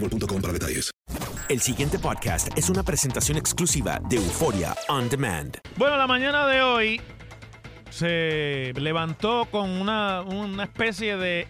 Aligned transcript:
boostmobile.com 0.00 0.40
para 0.40 0.52
detalles. 0.52 0.90
El 1.48 1.60
siguiente 1.60 1.98
podcast 1.98 2.56
es 2.58 2.68
una 2.70 2.82
presentación 2.82 3.38
exclusiva 3.38 4.00
de 4.08 4.16
Euforia 4.16 4.74
On 4.88 5.08
Demand. 5.08 5.58
Bueno, 5.76 5.96
la 5.96 6.06
mañana 6.06 6.46
de 6.46 6.62
hoy 6.62 7.00
se 7.90 8.72
levantó 8.76 9.46
con 9.50 9.70
una, 9.70 10.22
una 10.22 10.64
especie 10.64 11.16
de 11.16 11.46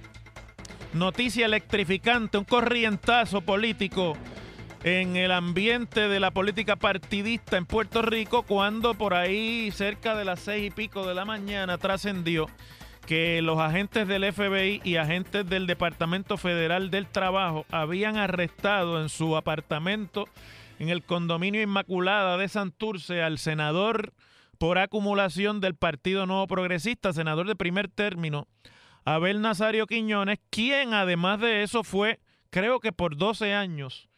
noticia 0.93 1.47
electrificante, 1.47 2.37
un 2.37 2.45
corrientazo 2.45 3.41
político 3.41 4.17
en 4.85 5.17
el 5.17 5.33
ambiente 5.33 6.09
de 6.09 6.21
la 6.21 6.31
política 6.31 6.77
partidista 6.77 7.57
en 7.57 7.67
Puerto 7.67 8.03
Rico 8.03 8.43
cuando 8.43 8.95
por 8.95 9.15
ahí 9.15 9.71
cerca 9.73 10.15
de 10.15 10.25
las 10.25 10.41
seis 10.41 10.69
y 10.69 10.71
pico 10.71 11.07
de 11.07 11.15
la 11.15 11.25
mañana 11.25 11.79
trascendió 11.79 12.47
que 13.07 13.41
los 13.41 13.59
agentes 13.61 14.09
del 14.09 14.33
FBI 14.33 14.81
y 14.83 14.97
agentes 14.97 15.49
del 15.49 15.69
Departamento 15.69 16.37
Federal 16.37 16.91
del 16.91 17.07
Trabajo 17.07 17.65
habían 17.71 18.17
arrestado 18.17 19.01
en 19.01 19.09
su 19.09 19.37
apartamento 19.37 20.29
en 20.81 20.89
el 20.89 21.05
condominio 21.05 21.63
Inmaculada 21.63 22.37
de 22.37 22.49
Santurce 22.49 23.23
al 23.23 23.39
senador 23.39 24.13
por 24.59 24.79
acumulación 24.79 25.61
del 25.61 25.77
Partido 25.77 26.27
Nuevo 26.27 26.49
Progresista, 26.49 27.13
senador 27.13 27.47
de 27.47 27.55
primer 27.55 27.89
término, 27.89 28.49
Abel 29.05 29.41
Nazario 29.41 29.87
Quiñones, 29.87 30.41
quien 30.51 30.93
además 30.93 31.41
de 31.41 31.63
eso 31.63 31.85
fue, 31.85 32.19
creo 32.51 32.81
que 32.81 32.91
por 32.91 33.17
12 33.17 33.55
años, 33.55 34.09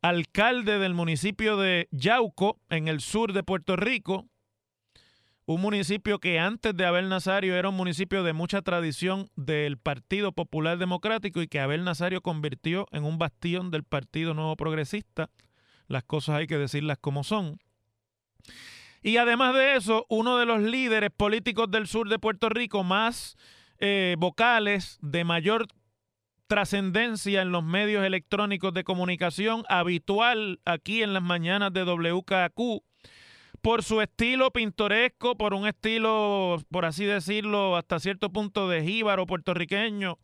alcalde 0.00 0.78
del 0.78 0.94
municipio 0.94 1.58
de 1.58 1.88
Yauco, 1.90 2.58
en 2.70 2.88
el 2.88 3.00
sur 3.00 3.34
de 3.34 3.42
Puerto 3.42 3.76
Rico, 3.76 4.26
un 5.46 5.60
municipio 5.60 6.18
que 6.18 6.40
antes 6.40 6.76
de 6.76 6.84
Abel 6.84 7.08
Nazario 7.08 7.54
era 7.56 7.68
un 7.68 7.76
municipio 7.76 8.24
de 8.24 8.32
mucha 8.32 8.62
tradición 8.62 9.30
del 9.36 9.78
Partido 9.78 10.32
Popular 10.32 10.76
Democrático 10.76 11.40
y 11.40 11.46
que 11.46 11.60
Abel 11.60 11.84
Nazario 11.84 12.20
convirtió 12.20 12.88
en 12.90 13.04
un 13.04 13.18
bastión 13.18 13.70
del 13.70 13.84
Partido 13.84 14.34
Nuevo 14.34 14.56
Progresista. 14.56 15.30
Las 15.86 16.02
cosas 16.02 16.36
hay 16.36 16.48
que 16.48 16.58
decirlas 16.58 16.98
como 17.00 17.22
son. 17.22 17.58
Y 19.02 19.18
además 19.18 19.54
de 19.54 19.76
eso, 19.76 20.04
uno 20.08 20.36
de 20.36 20.46
los 20.46 20.60
líderes 20.60 21.10
políticos 21.16 21.70
del 21.70 21.86
sur 21.86 22.08
de 22.08 22.18
Puerto 22.18 22.48
Rico 22.48 22.82
más 22.82 23.36
eh, 23.78 24.16
vocales, 24.18 24.98
de 25.00 25.22
mayor 25.22 25.68
trascendencia 26.48 27.42
en 27.42 27.52
los 27.52 27.62
medios 27.62 28.04
electrónicos 28.04 28.74
de 28.74 28.82
comunicación, 28.82 29.64
habitual 29.68 30.60
aquí 30.64 31.04
en 31.04 31.12
las 31.12 31.22
mañanas 31.22 31.72
de 31.72 31.84
WKQ, 31.84 32.82
por 33.66 33.82
su 33.82 34.00
estilo 34.00 34.52
pintoresco, 34.52 35.36
por 35.36 35.52
un 35.52 35.66
estilo, 35.66 36.62
por 36.70 36.84
así 36.84 37.04
decirlo, 37.04 37.76
hasta 37.76 37.98
cierto 37.98 38.30
punto 38.30 38.68
de 38.68 38.84
jíbaro 38.84 39.26
puertorriqueño, 39.26 40.20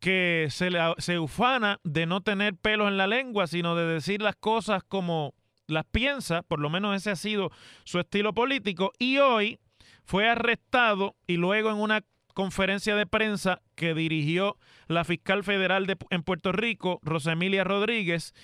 que 0.00 0.48
se, 0.50 0.70
le- 0.72 0.80
se 0.98 1.20
ufana 1.20 1.78
de 1.84 2.06
no 2.06 2.22
tener 2.22 2.56
pelos 2.56 2.88
en 2.88 2.96
la 2.96 3.06
lengua, 3.06 3.46
sino 3.46 3.76
de 3.76 3.86
decir 3.86 4.20
las 4.20 4.34
cosas 4.34 4.82
como 4.82 5.32
las 5.68 5.84
piensa, 5.84 6.42
por 6.42 6.58
lo 6.58 6.68
menos 6.68 6.96
ese 6.96 7.12
ha 7.12 7.14
sido 7.14 7.52
su 7.84 8.00
estilo 8.00 8.34
político, 8.34 8.90
y 8.98 9.18
hoy 9.18 9.60
fue 10.04 10.28
arrestado 10.28 11.14
y 11.28 11.36
luego 11.36 11.70
en 11.70 11.76
una 11.76 12.00
conferencia 12.34 12.96
de 12.96 13.06
prensa 13.06 13.62
que 13.76 13.94
dirigió 13.94 14.56
la 14.88 15.04
fiscal 15.04 15.44
federal 15.44 15.86
de, 15.86 15.96
en 16.10 16.24
Puerto 16.24 16.50
Rico, 16.50 16.98
Rosemilia 17.04 17.62
Rodríguez, 17.62 18.34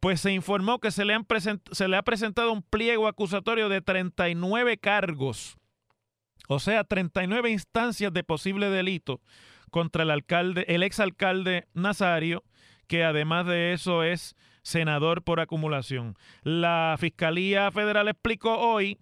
pues 0.00 0.20
se 0.22 0.32
informó 0.32 0.80
que 0.80 0.90
se 0.90 1.04
le, 1.04 1.14
han 1.14 1.26
se 1.72 1.88
le 1.88 1.96
ha 1.96 2.02
presentado 2.02 2.52
un 2.52 2.62
pliego 2.62 3.06
acusatorio 3.06 3.68
de 3.68 3.82
39 3.82 4.78
cargos, 4.78 5.58
o 6.48 6.58
sea, 6.58 6.84
39 6.84 7.50
instancias 7.50 8.12
de 8.12 8.24
posible 8.24 8.70
delito 8.70 9.20
contra 9.70 10.02
el 10.02 10.10
alcalde, 10.10 10.64
el 10.68 10.82
exalcalde 10.82 11.68
Nazario, 11.74 12.42
que 12.86 13.04
además 13.04 13.46
de 13.46 13.72
eso 13.72 14.02
es 14.02 14.34
senador 14.62 15.22
por 15.22 15.40
acumulación. 15.40 16.16
La 16.42 16.96
Fiscalía 16.98 17.70
Federal 17.70 18.08
explicó 18.08 18.58
hoy 18.58 18.98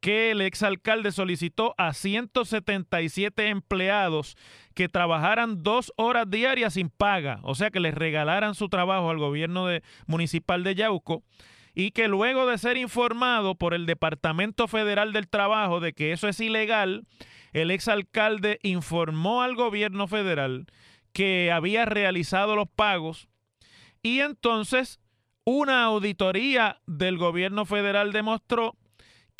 que 0.00 0.30
el 0.30 0.40
exalcalde 0.40 1.12
solicitó 1.12 1.74
a 1.78 1.92
177 1.92 3.48
empleados 3.48 4.36
que 4.74 4.88
trabajaran 4.88 5.62
dos 5.62 5.92
horas 5.96 6.28
diarias 6.30 6.74
sin 6.74 6.88
paga, 6.88 7.40
o 7.42 7.54
sea 7.54 7.70
que 7.70 7.80
les 7.80 7.94
regalaran 7.94 8.54
su 8.54 8.68
trabajo 8.68 9.10
al 9.10 9.18
gobierno 9.18 9.66
de- 9.66 9.82
municipal 10.06 10.64
de 10.64 10.74
Yauco, 10.74 11.22
y 11.74 11.92
que 11.92 12.08
luego 12.08 12.46
de 12.46 12.58
ser 12.58 12.76
informado 12.76 13.54
por 13.54 13.74
el 13.74 13.86
Departamento 13.86 14.66
Federal 14.68 15.12
del 15.12 15.28
Trabajo 15.28 15.80
de 15.80 15.92
que 15.92 16.12
eso 16.12 16.28
es 16.28 16.40
ilegal, 16.40 17.04
el 17.52 17.70
exalcalde 17.70 18.58
informó 18.62 19.42
al 19.42 19.54
gobierno 19.54 20.06
federal 20.08 20.66
que 21.12 21.50
había 21.52 21.84
realizado 21.84 22.56
los 22.56 22.68
pagos 22.68 23.28
y 24.02 24.20
entonces 24.20 25.00
una 25.44 25.84
auditoría 25.84 26.80
del 26.86 27.18
gobierno 27.18 27.64
federal 27.66 28.12
demostró 28.12 28.76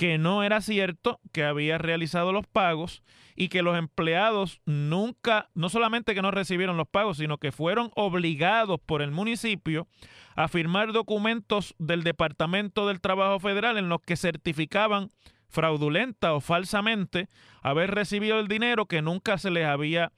que 0.00 0.16
no 0.16 0.42
era 0.42 0.62
cierto 0.62 1.20
que 1.30 1.44
había 1.44 1.76
realizado 1.76 2.32
los 2.32 2.46
pagos 2.46 3.02
y 3.36 3.50
que 3.50 3.60
los 3.60 3.76
empleados 3.76 4.62
nunca, 4.64 5.50
no 5.52 5.68
solamente 5.68 6.14
que 6.14 6.22
no 6.22 6.30
recibieron 6.30 6.78
los 6.78 6.88
pagos, 6.88 7.18
sino 7.18 7.36
que 7.36 7.52
fueron 7.52 7.90
obligados 7.94 8.80
por 8.80 9.02
el 9.02 9.10
municipio 9.10 9.88
a 10.36 10.48
firmar 10.48 10.94
documentos 10.94 11.74
del 11.78 12.02
Departamento 12.02 12.88
del 12.88 13.02
Trabajo 13.02 13.40
Federal 13.40 13.76
en 13.76 13.90
los 13.90 14.00
que 14.00 14.16
certificaban 14.16 15.10
fraudulenta 15.50 16.32
o 16.32 16.40
falsamente 16.40 17.28
haber 17.60 17.90
recibido 17.90 18.40
el 18.40 18.48
dinero 18.48 18.86
que 18.86 19.02
nunca 19.02 19.36
se 19.36 19.50
les 19.50 19.66
había 19.66 20.12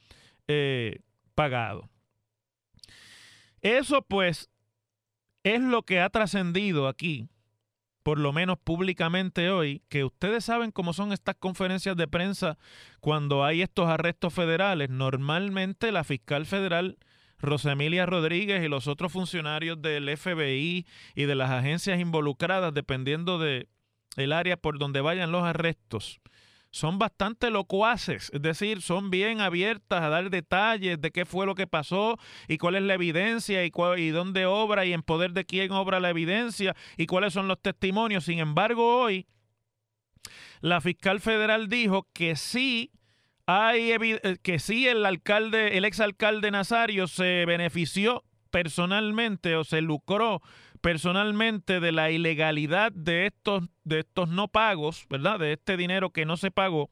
eh, 0.46 1.00
pagado. 1.34 1.90
Eso 3.62 4.02
pues 4.02 4.48
es 5.42 5.60
lo 5.60 5.82
que 5.82 5.98
ha 5.98 6.08
trascendido 6.08 6.86
aquí, 6.86 7.28
por 8.02 8.18
lo 8.18 8.32
menos 8.32 8.58
públicamente 8.58 9.50
hoy, 9.50 9.82
que 9.88 10.04
ustedes 10.04 10.44
saben 10.44 10.70
cómo 10.70 10.92
son 10.92 11.12
estas 11.12 11.36
conferencias 11.36 11.96
de 11.96 12.08
prensa 12.08 12.58
cuando 13.00 13.44
hay 13.44 13.62
estos 13.62 13.88
arrestos 13.88 14.34
federales. 14.34 14.90
Normalmente 14.90 15.92
la 15.92 16.04
fiscal 16.04 16.46
federal 16.46 16.98
Rosemilia 17.38 18.06
Rodríguez 18.06 18.64
y 18.64 18.68
los 18.68 18.86
otros 18.86 19.12
funcionarios 19.12 19.82
del 19.82 20.16
FBI 20.16 20.86
y 21.14 21.24
de 21.24 21.34
las 21.34 21.50
agencias 21.50 22.00
involucradas, 22.00 22.72
dependiendo 22.72 23.38
de 23.38 23.68
el 24.16 24.32
área 24.32 24.56
por 24.56 24.78
donde 24.78 25.00
vayan 25.00 25.32
los 25.32 25.42
arrestos, 25.42 26.20
son 26.72 26.98
bastante 26.98 27.50
locuaces, 27.50 28.30
es 28.32 28.40
decir, 28.40 28.80
son 28.80 29.10
bien 29.10 29.42
abiertas 29.42 30.02
a 30.02 30.08
dar 30.08 30.30
detalles 30.30 30.98
de 31.00 31.10
qué 31.10 31.26
fue 31.26 31.44
lo 31.44 31.54
que 31.54 31.66
pasó 31.66 32.18
y 32.48 32.56
cuál 32.56 32.76
es 32.76 32.82
la 32.82 32.94
evidencia 32.94 33.64
y, 33.64 33.70
y 33.98 34.08
dónde 34.08 34.46
obra 34.46 34.86
y 34.86 34.94
en 34.94 35.02
poder 35.02 35.32
de 35.32 35.44
quién 35.44 35.70
obra 35.72 36.00
la 36.00 36.08
evidencia 36.08 36.74
y 36.96 37.06
cuáles 37.06 37.34
son 37.34 37.46
los 37.46 37.60
testimonios. 37.60 38.24
Sin 38.24 38.38
embargo, 38.38 39.02
hoy 39.02 39.26
la 40.62 40.80
fiscal 40.80 41.20
federal 41.20 41.68
dijo 41.68 42.08
que 42.14 42.36
sí 42.36 42.90
hay 43.44 43.92
eh, 43.92 44.38
que 44.42 44.58
sí 44.58 44.88
el 44.88 45.04
alcalde, 45.04 45.76
el 45.76 45.84
exalcalde 45.84 46.50
Nazario 46.50 47.06
se 47.06 47.44
benefició 47.44 48.24
personalmente 48.50 49.56
o 49.56 49.64
se 49.64 49.82
lucró 49.82 50.40
personalmente 50.82 51.80
de 51.80 51.92
la 51.92 52.10
ilegalidad 52.10 52.92
de 52.92 53.26
estos, 53.26 53.64
de 53.84 54.00
estos 54.00 54.28
no 54.28 54.48
pagos, 54.48 55.06
¿verdad? 55.08 55.38
De 55.38 55.52
este 55.52 55.76
dinero 55.78 56.10
que 56.10 56.26
no 56.26 56.36
se 56.36 56.50
pagó, 56.50 56.90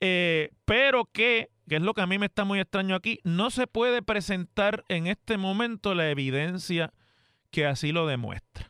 eh, 0.00 0.50
pero 0.64 1.06
que, 1.06 1.48
que 1.68 1.76
es 1.76 1.82
lo 1.82 1.94
que 1.94 2.02
a 2.02 2.06
mí 2.06 2.18
me 2.18 2.26
está 2.26 2.44
muy 2.44 2.60
extraño 2.60 2.94
aquí, 2.94 3.18
no 3.24 3.50
se 3.50 3.66
puede 3.66 4.02
presentar 4.02 4.84
en 4.88 5.06
este 5.06 5.38
momento 5.38 5.94
la 5.94 6.10
evidencia 6.10 6.92
que 7.50 7.66
así 7.66 7.92
lo 7.92 8.06
demuestra. 8.06 8.68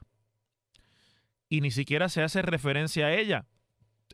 Y 1.51 1.61
ni 1.61 1.73
siquiera 1.73 2.09
se 2.09 2.23
hace 2.23 2.41
referencia 2.41 3.07
a 3.07 3.15
ella. 3.15 3.45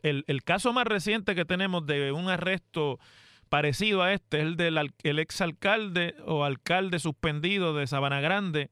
El, 0.01 0.23
el 0.27 0.43
caso 0.43 0.73
más 0.73 0.87
reciente 0.87 1.35
que 1.35 1.45
tenemos 1.45 1.85
de 1.85 2.11
un 2.11 2.29
arresto 2.29 2.99
parecido 3.49 4.01
a 4.01 4.11
este 4.11 4.39
es 4.39 4.43
el 4.43 4.55
del 4.55 4.91
el 5.03 5.19
exalcalde 5.19 6.15
o 6.25 6.43
alcalde 6.43 6.99
suspendido 6.99 7.75
de 7.75 7.85
Sabana 7.85 8.21
Grande, 8.21 8.71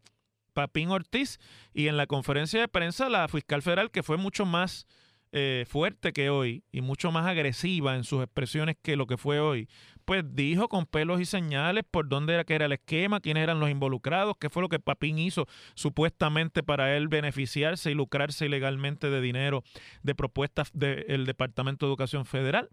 Papín 0.54 0.90
Ortiz 0.90 1.40
y 1.74 1.88
en 1.88 1.98
la 1.98 2.08
conferencia 2.08 2.60
de 2.60 2.68
prensa 2.68 3.10
la 3.10 3.28
fiscal 3.28 3.62
federal 3.62 3.92
que 3.92 4.04
fue 4.04 4.18
mucho 4.18 4.46
más 4.46 4.88
eh, 5.36 5.66
fuerte 5.68 6.14
que 6.14 6.30
hoy 6.30 6.64
y 6.72 6.82
mucho 6.82 7.12
más 7.12 7.26
agresiva 7.26 7.96
en 7.96 8.04
sus 8.04 8.22
expresiones 8.22 8.76
que 8.80 8.96
lo 8.96 9.08
que 9.08 9.18
fue 9.18 9.40
hoy, 9.40 9.68
pues 10.06 10.24
dijo 10.36 10.70
con 10.70 10.86
pelos 10.86 11.20
y 11.20 11.26
señales 11.26 11.84
por 11.90 12.08
dónde 12.08 12.36
era 12.36 12.44
que 12.44 12.54
era 12.54 12.68
el 12.68 12.74
esquema, 12.74 13.20
quiénes 13.20 13.42
eran 13.42 13.60
los 13.60 13.72
involucrados, 13.72 14.36
qué 14.40 14.52
fue 14.52 14.62
lo 14.62 14.70
que 14.70 14.78
Papín 14.78 15.18
hizo 15.18 15.48
supuestamente 15.74 16.62
para 16.62 16.96
él 16.96 17.08
beneficiarse 17.08 17.90
y 17.90 17.96
lucrarse 17.96 18.46
ilegalmente 18.46 19.10
de 19.10 19.22
dinero 19.22 19.64
de 20.04 20.14
propuestas 20.14 20.70
del 20.72 21.26
Departamento 21.26 21.88
de 21.88 21.90
Educación 21.90 22.26
Federal. 22.26 22.70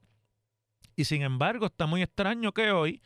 Y 0.97 1.05
sin 1.05 1.23
embargo, 1.23 1.65
está 1.65 1.87
muy 1.87 2.03
extraño 2.03 2.53
que 2.53 2.73
hoy 2.73 3.00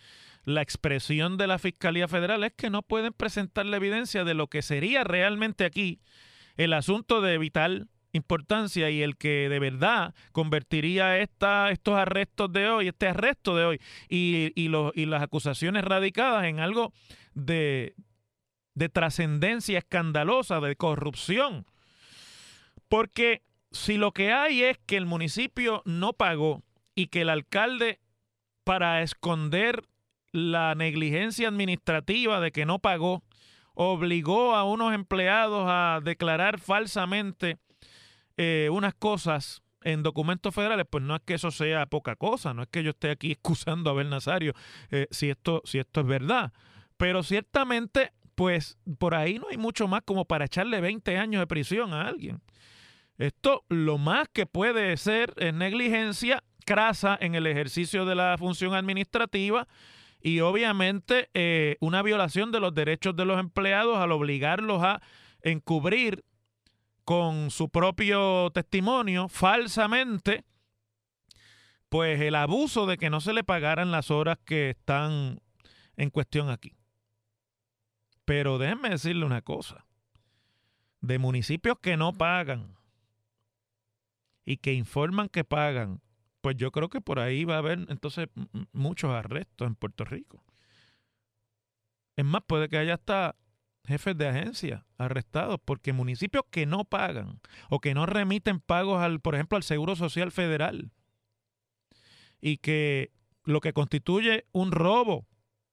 la 0.44 0.62
expresión 0.62 1.37
de 1.37 1.46
la 1.46 1.58
Fiscalía 1.58 2.08
Federal 2.08 2.44
es 2.44 2.52
que 2.52 2.70
no 2.70 2.82
pueden 2.82 3.12
presentar 3.12 3.67
la 3.67 3.76
evidencia 3.76 4.25
de 4.25 4.35
lo 4.35 4.49
que 4.49 4.62
sería 4.62 5.05
realmente 5.05 5.64
aquí 5.64 6.00
el 6.56 6.73
asunto 6.73 7.20
de 7.20 7.38
vital 7.38 7.88
importancia 8.12 8.91
y 8.91 9.02
el 9.02 9.17
que 9.17 9.49
de 9.49 9.58
verdad 9.58 10.14
convertiría 10.32 11.19
esta, 11.19 11.70
estos 11.70 11.96
arrestos 11.96 12.52
de 12.52 12.69
hoy, 12.69 12.88
este 12.88 13.08
arresto 13.08 13.56
de 13.56 13.64
hoy 13.64 13.81
y, 14.08 14.52
y, 14.55 14.70
y 14.94 15.06
las 15.06 15.23
acusaciones 15.23 15.85
radicadas 15.85 16.44
en 16.44 16.61
algo 16.61 16.93
de, 17.35 17.94
de 18.75 18.88
trascendencia 18.88 19.79
escandalosa, 19.79 20.61
de 20.61 20.76
corrupción. 20.76 21.67
Porque 22.88 23.43
si 23.73 23.96
lo 23.96 24.12
que 24.12 24.32
hay 24.32 24.62
es 24.62 24.79
que 24.79 24.96
el 24.96 25.06
municipio 25.06 25.82
no 25.85 26.12
pagó 26.12 26.62
y 26.94 27.08
que 27.08 27.23
el 27.23 27.31
alcalde, 27.31 28.00
para 28.62 29.02
esconder 29.02 29.82
la 30.34 30.75
negligencia 30.75 31.46
administrativa 31.46 32.40
de 32.40 32.50
que 32.50 32.66
no 32.66 32.81
pagó, 32.81 33.22
obligó 33.75 34.56
a 34.56 34.64
unos 34.64 34.92
empleados 34.92 35.64
a 35.69 36.00
declarar 36.02 36.58
falsamente 36.58 37.58
eh, 38.36 38.69
unas 38.72 38.94
cosas 38.94 39.62
en 39.82 40.02
documentos 40.02 40.52
federales, 40.52 40.86
pues 40.90 41.04
no 41.04 41.14
es 41.14 41.22
que 41.25 41.34
eso 41.34 41.52
sea 41.52 41.86
poca 41.86 42.16
cosa, 42.16 42.52
no 42.52 42.62
es 42.62 42.69
que 42.69 42.82
yo 42.82 42.90
esté 42.90 43.12
aquí 43.12 43.31
excusando 43.32 43.90
a 43.90 43.92
Abel 43.92 44.10
Nazario 44.10 44.54
eh, 44.90 45.06
si, 45.12 45.31
esto, 45.31 45.62
si 45.64 45.78
esto 45.78 46.00
es 46.00 46.06
verdad, 46.06 46.52
pero 46.96 47.22
ciertamente, 47.22 48.12
pues 48.34 48.76
por 48.98 49.14
ahí 49.14 49.38
no 49.38 49.46
hay 49.52 49.56
mucho 49.56 49.86
más 49.86 50.02
como 50.04 50.25
para 50.25 50.46
echarle 50.46 50.81
20 50.81 51.16
años 51.16 51.38
de 51.38 51.46
prisión 51.46 51.92
a 51.92 52.08
alguien. 52.08 52.40
Esto 53.19 53.64
lo 53.69 53.98
más 53.98 54.26
que 54.32 54.46
puede 54.46 54.96
ser 54.96 55.32
es 55.36 55.54
negligencia 55.54 56.42
crasa 56.66 57.16
en 57.20 57.36
el 57.36 57.46
ejercicio 57.46 58.04
de 58.04 58.16
la 58.16 58.36
función 58.36 58.75
administrativa 58.75 59.69
y 60.25 60.41
obviamente 60.41 61.29
eh, 61.35 61.76
una 61.81 62.03
violación 62.03 62.50
de 62.50 62.59
los 62.59 62.75
derechos 62.75 63.15
de 63.15 63.26
los 63.26 63.38
empleados 63.38 63.99
al 63.99 64.11
obligarlos 64.11 64.82
a 64.82 65.03
encubrir 65.43 66.25
con 67.05 67.50
su 67.50 67.69
propio 67.69 68.50
testimonio 68.50 69.29
falsamente 69.29 70.47
pues 71.91 72.23
el 72.23 72.37
abuso 72.37 72.87
de 72.87 72.97
que 72.97 73.11
no 73.11 73.21
se 73.21 73.35
le 73.35 73.44
pagaran 73.44 73.91
las 73.91 74.11
horas 74.11 74.38
que 74.47 74.71
están 74.71 75.41
en 75.97 76.09
cuestión 76.09 76.49
aquí. 76.49 76.75
Pero 78.25 78.56
déjenme 78.56 78.91
decirle 78.91 79.27
una 79.27 79.43
cosa. 79.43 79.87
De 81.03 81.19
municipios 81.19 81.79
que 81.81 81.99
no 81.99 82.15
pagan 82.15 82.79
y 84.47 84.56
que 84.56 84.73
informan 84.73 85.29
que 85.29 85.44
pagan 85.44 86.00
pues 86.44 86.58
yo 86.58 86.70
creo 86.73 86.91
que 86.91 87.00
por 87.00 87.20
ahí 87.20 87.46
va 87.46 87.55
a 87.55 87.58
haber 87.61 87.87
entonces 87.88 88.29
muchos 88.75 89.11
arrestos 89.11 89.67
en 89.67 89.76
Puerto 89.76 90.05
Rico. 90.05 90.44
Es 92.17 92.25
más, 92.26 92.43
puede 92.46 92.69
que 92.69 92.76
haya 92.76 92.93
hasta 92.93 93.35
jefes 93.87 94.14
de 94.19 94.29
agencia 94.29 94.85
arrestados 94.99 95.58
porque 95.64 95.94
municipios 95.94 96.44
que 96.50 96.67
no 96.67 96.85
pagan 96.85 97.41
o 97.70 97.81
que 97.81 97.94
no 97.94 98.05
remiten 98.05 98.61
pagos 98.61 99.00
al, 99.00 99.20
por 99.20 99.35
ejemplo, 99.35 99.56
al 99.56 99.62
Seguro 99.62 99.96
Social 99.96 100.32
Federal 100.32 100.91
y 102.43 102.58
que 102.58 103.11
lo 103.44 103.62
que 103.62 103.73
constituye 103.73 104.44
un 104.52 104.70
robo 104.70 105.26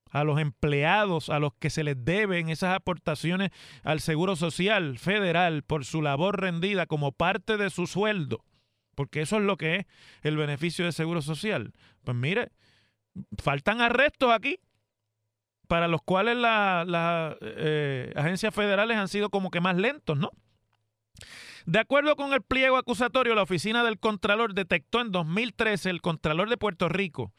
a 0.10 0.24
los 0.24 0.40
empleados 0.40 1.30
a 1.30 1.40
los 1.40 1.52
que 1.56 1.70
se 1.70 1.84
les 1.84 2.02
deben 2.02 2.48
esas 2.48 2.78
aportaciones 2.78 3.52
al 3.84 4.00
Seguro 4.00 4.38
Social 4.38 5.00
Federal 5.00 5.64
por 5.64 5.84
su 5.84 6.02
labor 6.02 6.40
rendida 6.40 6.86
como 6.86 7.12
parte 7.12 7.58
de 7.58 7.70
su 7.70 7.88
sueldo 7.88 8.46
porque 9.02 9.22
eso 9.22 9.38
es 9.38 9.42
lo 9.42 9.58
que 9.58 9.78
es 9.78 9.86
el 10.22 10.38
beneficio 10.38 10.86
de 10.86 10.92
seguro 10.92 11.24
social. 11.24 11.74
Pues 12.04 12.16
mire, 12.16 12.52
faltan 13.42 13.82
arrestos 13.82 14.32
aquí 14.32 14.60
para 15.68 15.88
los 15.88 16.04
cuales 16.04 16.38
las 16.38 17.36
eh, 17.42 18.14
agencias 18.16 18.54
federales 18.54 18.98
han 18.98 19.08
sido 19.08 19.32
como 19.32 19.50
que 19.50 19.60
más 19.60 19.76
lentos, 19.76 20.20
¿no? 20.20 20.30
De 21.66 21.80
acuerdo 21.80 22.16
con 22.16 22.32
el 22.34 22.44
pliego 22.44 22.78
acusatorio, 22.78 23.34
la 23.34 23.42
oficina 23.42 23.84
del 23.84 23.98
Contralor 23.98 24.54
detectó 24.54 25.02
en 25.02 25.12
2013 25.12 25.90
el 25.90 26.02
Contralor 26.02 26.48
de 26.48 26.58
Puerto 26.58 26.88
Rico 26.88 27.34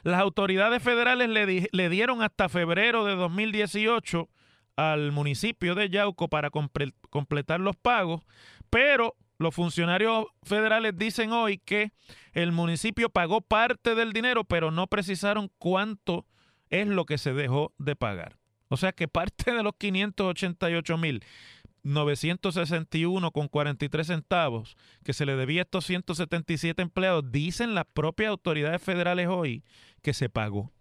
Las 0.05 0.21
autoridades 0.21 0.85
federales 0.85 1.29
le, 1.31 1.69
le 1.73 1.89
dieron 1.89 2.23
hasta 2.23 2.49
febrero 2.49 3.05
de 3.05 3.17
2018 3.17 4.29
al 4.77 5.11
municipio 5.11 5.75
de 5.75 5.91
Yauco 5.91 6.29
para 6.29 6.51
completar 6.51 7.59
los 7.59 7.75
pagos, 7.75 8.23
pero 8.71 9.17
los 9.37 9.53
funcionarios 9.53 10.27
federales 10.45 10.97
dicen 10.97 11.33
hoy 11.33 11.59
que 11.59 11.91
el 12.35 12.53
municipio 12.53 13.11
pagó 13.11 13.41
parte 13.41 13.97
del 13.97 14.13
dinero, 14.13 14.45
pero 14.45 14.71
no 14.71 14.87
precisaron 14.87 15.51
cuánto 15.59 16.25
es 16.71 16.87
lo 16.87 17.05
que 17.05 17.19
se 17.19 17.33
dejó 17.33 17.75
de 17.79 17.97
pagar. 17.97 18.39
O 18.69 18.77
sea 18.77 18.93
que 18.93 19.09
parte 19.09 19.53
de 19.53 19.63
los 19.63 19.75
588 19.77 20.97
mil 20.97 21.23
961 21.83 23.31
con 23.31 23.49
43 23.49 24.07
centavos 24.07 24.77
que 25.05 25.13
se 25.13 25.27
le 25.27 25.37
debía 25.37 25.63
a 25.63 25.65
estos 25.65 25.87
177 25.87 26.83
empleados, 26.83 27.31
dicen 27.31 27.75
las 27.75 27.87
propias 27.87 28.31
autoridades 28.31 28.83
federales 28.83 29.29
hoy 29.29 29.65
que 30.03 30.13
se 30.13 30.29
pagó. 30.29 30.73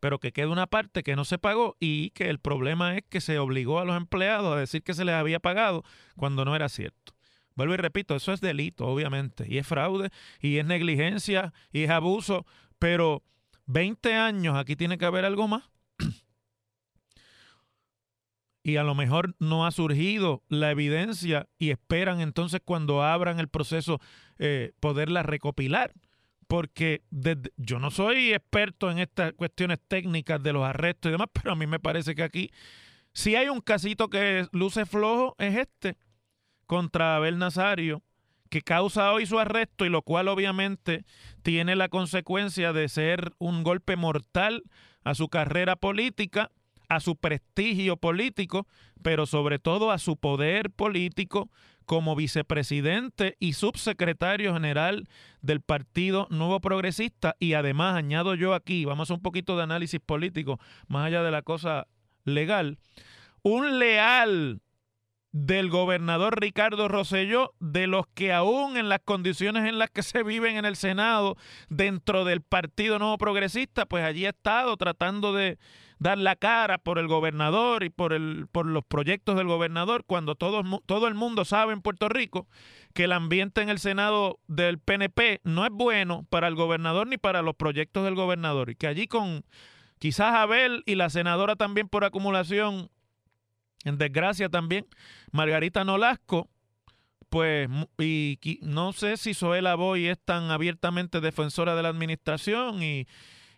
Pero 0.00 0.18
que 0.18 0.32
queda 0.32 0.48
una 0.48 0.66
parte 0.66 1.02
que 1.02 1.16
no 1.16 1.24
se 1.24 1.38
pagó 1.38 1.76
y 1.80 2.10
que 2.10 2.28
el 2.28 2.38
problema 2.38 2.96
es 2.96 3.04
que 3.08 3.20
se 3.20 3.38
obligó 3.38 3.80
a 3.80 3.84
los 3.84 3.96
empleados 3.96 4.54
a 4.54 4.60
decir 4.60 4.82
que 4.82 4.94
se 4.94 5.04
les 5.04 5.14
había 5.14 5.40
pagado 5.40 5.84
cuando 6.16 6.44
no 6.44 6.54
era 6.54 6.68
cierto. 6.68 7.14
Vuelvo 7.54 7.74
y 7.74 7.78
repito, 7.78 8.14
eso 8.14 8.32
es 8.32 8.40
delito, 8.40 8.86
obviamente, 8.86 9.44
y 9.48 9.58
es 9.58 9.66
fraude, 9.66 10.10
y 10.40 10.58
es 10.58 10.66
negligencia, 10.66 11.52
y 11.72 11.82
es 11.82 11.90
abuso, 11.90 12.46
pero 12.78 13.24
20 13.68 14.14
años, 14.14 14.56
aquí 14.56 14.76
tiene 14.76 14.98
que 14.98 15.04
haber 15.04 15.24
algo 15.24 15.46
más 15.46 15.70
y 18.62 18.76
a 18.76 18.82
lo 18.82 18.94
mejor 18.94 19.36
no 19.38 19.66
ha 19.66 19.70
surgido 19.70 20.42
la 20.48 20.70
evidencia 20.70 21.48
y 21.58 21.70
esperan 21.70 22.20
entonces 22.20 22.60
cuando 22.64 23.02
abran 23.02 23.38
el 23.38 23.48
proceso 23.48 24.00
eh, 24.38 24.72
poderla 24.80 25.22
recopilar. 25.22 25.92
Porque 26.46 27.02
yo 27.58 27.78
no 27.78 27.90
soy 27.90 28.32
experto 28.32 28.90
en 28.90 29.00
estas 29.00 29.34
cuestiones 29.34 29.80
técnicas 29.86 30.42
de 30.42 30.54
los 30.54 30.64
arrestos 30.64 31.10
y 31.10 31.12
demás, 31.12 31.28
pero 31.30 31.52
a 31.52 31.54
mí 31.54 31.66
me 31.66 31.78
parece 31.78 32.14
que 32.14 32.22
aquí 32.22 32.50
si 33.12 33.36
hay 33.36 33.48
un 33.48 33.60
casito 33.60 34.08
que 34.08 34.46
luce 34.52 34.86
flojo 34.86 35.34
es 35.38 35.56
este 35.56 35.96
contra 36.66 37.16
Abel 37.16 37.38
Nazario, 37.38 38.02
que 38.48 38.62
causa 38.62 39.12
hoy 39.12 39.26
su 39.26 39.38
arresto 39.38 39.84
y 39.84 39.88
lo 39.88 40.02
cual 40.02 40.28
obviamente 40.28 41.04
tiene 41.42 41.76
la 41.76 41.88
consecuencia 41.88 42.72
de 42.72 42.88
ser 42.88 43.32
un 43.38 43.62
golpe 43.62 43.96
mortal 43.96 44.62
a 45.04 45.14
su 45.14 45.28
carrera 45.28 45.76
política 45.76 46.50
a 46.88 47.00
su 47.00 47.16
prestigio 47.16 47.96
político, 47.96 48.66
pero 49.02 49.26
sobre 49.26 49.58
todo 49.58 49.90
a 49.90 49.98
su 49.98 50.16
poder 50.16 50.70
político 50.70 51.50
como 51.84 52.16
vicepresidente 52.16 53.36
y 53.38 53.54
subsecretario 53.54 54.52
general 54.52 55.08
del 55.40 55.60
Partido 55.60 56.26
Nuevo 56.30 56.60
Progresista. 56.60 57.36
Y 57.38 57.54
además, 57.54 57.96
añado 57.96 58.34
yo 58.34 58.54
aquí, 58.54 58.84
vamos 58.84 59.10
a 59.10 59.14
un 59.14 59.22
poquito 59.22 59.56
de 59.56 59.62
análisis 59.62 60.00
político, 60.00 60.58
más 60.86 61.06
allá 61.06 61.22
de 61.22 61.30
la 61.30 61.42
cosa 61.42 61.86
legal, 62.24 62.78
un 63.42 63.78
leal 63.78 64.60
del 65.32 65.68
gobernador 65.68 66.40
Ricardo 66.40 66.88
Rosselló, 66.88 67.54
de 67.60 67.86
los 67.86 68.06
que 68.14 68.32
aún 68.32 68.76
en 68.76 68.88
las 68.88 69.00
condiciones 69.04 69.66
en 69.66 69.78
las 69.78 69.90
que 69.90 70.02
se 70.02 70.22
viven 70.22 70.56
en 70.56 70.64
el 70.64 70.76
Senado, 70.76 71.36
dentro 71.68 72.24
del 72.24 72.40
Partido 72.40 72.98
Nuevo 72.98 73.18
Progresista, 73.18 73.86
pues 73.86 74.04
allí 74.04 74.26
ha 74.26 74.30
estado 74.30 74.76
tratando 74.76 75.32
de 75.32 75.58
dar 75.98 76.16
la 76.16 76.36
cara 76.36 76.78
por 76.78 76.98
el 76.98 77.08
gobernador 77.08 77.82
y 77.82 77.90
por, 77.90 78.12
el, 78.12 78.46
por 78.50 78.66
los 78.66 78.84
proyectos 78.84 79.36
del 79.36 79.48
gobernador, 79.48 80.04
cuando 80.06 80.34
todo, 80.34 80.62
todo 80.86 81.08
el 81.08 81.14
mundo 81.14 81.44
sabe 81.44 81.72
en 81.72 81.82
Puerto 81.82 82.08
Rico 82.08 82.46
que 82.94 83.04
el 83.04 83.12
ambiente 83.12 83.60
en 83.62 83.68
el 83.68 83.78
Senado 83.78 84.38
del 84.46 84.78
PNP 84.78 85.40
no 85.44 85.64
es 85.64 85.72
bueno 85.72 86.24
para 86.30 86.48
el 86.48 86.54
gobernador 86.54 87.06
ni 87.06 87.18
para 87.18 87.42
los 87.42 87.54
proyectos 87.54 88.04
del 88.04 88.14
gobernador, 88.14 88.70
y 88.70 88.76
que 88.76 88.86
allí 88.86 89.06
con 89.06 89.44
quizás 89.98 90.34
Abel 90.34 90.82
y 90.86 90.94
la 90.94 91.10
senadora 91.10 91.56
también 91.56 91.88
por 91.88 92.04
acumulación, 92.04 92.90
en 93.84 93.98
desgracia 93.98 94.48
también, 94.48 94.86
Margarita 95.32 95.84
Nolasco, 95.84 96.48
pues, 97.28 97.68
y, 97.98 98.38
no 98.62 98.92
sé 98.92 99.16
si 99.16 99.34
Zoela 99.34 99.74
Boy 99.74 100.06
es 100.06 100.18
tan 100.18 100.50
abiertamente 100.50 101.20
defensora 101.20 101.74
de 101.74 101.82
la 101.82 101.90
administración 101.90 102.82
y, 102.82 103.06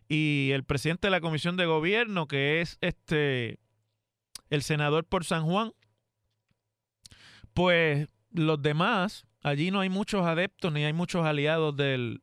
y 0.08 0.50
el 0.52 0.64
presidente 0.64 1.06
de 1.06 1.12
la 1.12 1.20
Comisión 1.20 1.56
de 1.56 1.66
Gobierno, 1.66 2.26
que 2.26 2.60
es 2.60 2.78
este 2.80 3.58
el 4.50 4.62
senador 4.62 5.04
por 5.04 5.24
San 5.24 5.44
Juan, 5.44 5.72
pues 7.54 8.08
los 8.32 8.60
demás, 8.60 9.26
allí 9.42 9.70
no 9.70 9.80
hay 9.80 9.88
muchos 9.88 10.26
adeptos 10.26 10.72
ni 10.72 10.84
hay 10.84 10.92
muchos 10.92 11.24
aliados 11.24 11.76
del, 11.76 12.22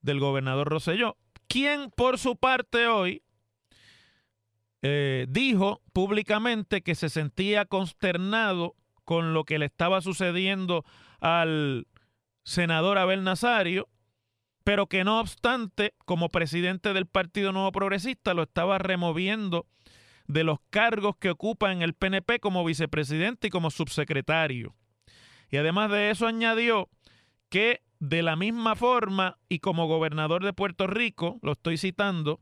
del 0.00 0.18
gobernador 0.18 0.68
Rosselló, 0.68 1.16
quien 1.46 1.90
por 1.90 2.18
su 2.18 2.36
parte 2.36 2.88
hoy 2.88 3.22
eh, 4.88 5.26
dijo 5.28 5.82
públicamente 5.92 6.82
que 6.82 6.94
se 6.94 7.08
sentía 7.08 7.64
consternado 7.64 8.76
con 9.04 9.34
lo 9.34 9.42
que 9.42 9.58
le 9.58 9.66
estaba 9.66 10.00
sucediendo 10.00 10.84
al 11.20 11.88
senador 12.44 12.98
Abel 12.98 13.24
Nazario 13.24 13.88
pero 14.66 14.88
que 14.88 15.04
no 15.04 15.20
obstante, 15.20 15.94
como 16.06 16.28
presidente 16.28 16.92
del 16.92 17.06
Partido 17.06 17.52
Nuevo 17.52 17.70
Progresista, 17.70 18.34
lo 18.34 18.42
estaba 18.42 18.78
removiendo 18.78 19.64
de 20.26 20.42
los 20.42 20.58
cargos 20.70 21.16
que 21.18 21.30
ocupa 21.30 21.70
en 21.70 21.82
el 21.82 21.94
PNP 21.94 22.40
como 22.40 22.64
vicepresidente 22.64 23.46
y 23.46 23.50
como 23.50 23.70
subsecretario. 23.70 24.74
Y 25.50 25.58
además 25.58 25.92
de 25.92 26.10
eso 26.10 26.26
añadió 26.26 26.88
que 27.48 27.82
de 28.00 28.24
la 28.24 28.34
misma 28.34 28.74
forma 28.74 29.38
y 29.48 29.60
como 29.60 29.86
gobernador 29.86 30.44
de 30.44 30.52
Puerto 30.52 30.88
Rico, 30.88 31.38
lo 31.42 31.52
estoy 31.52 31.78
citando, 31.78 32.40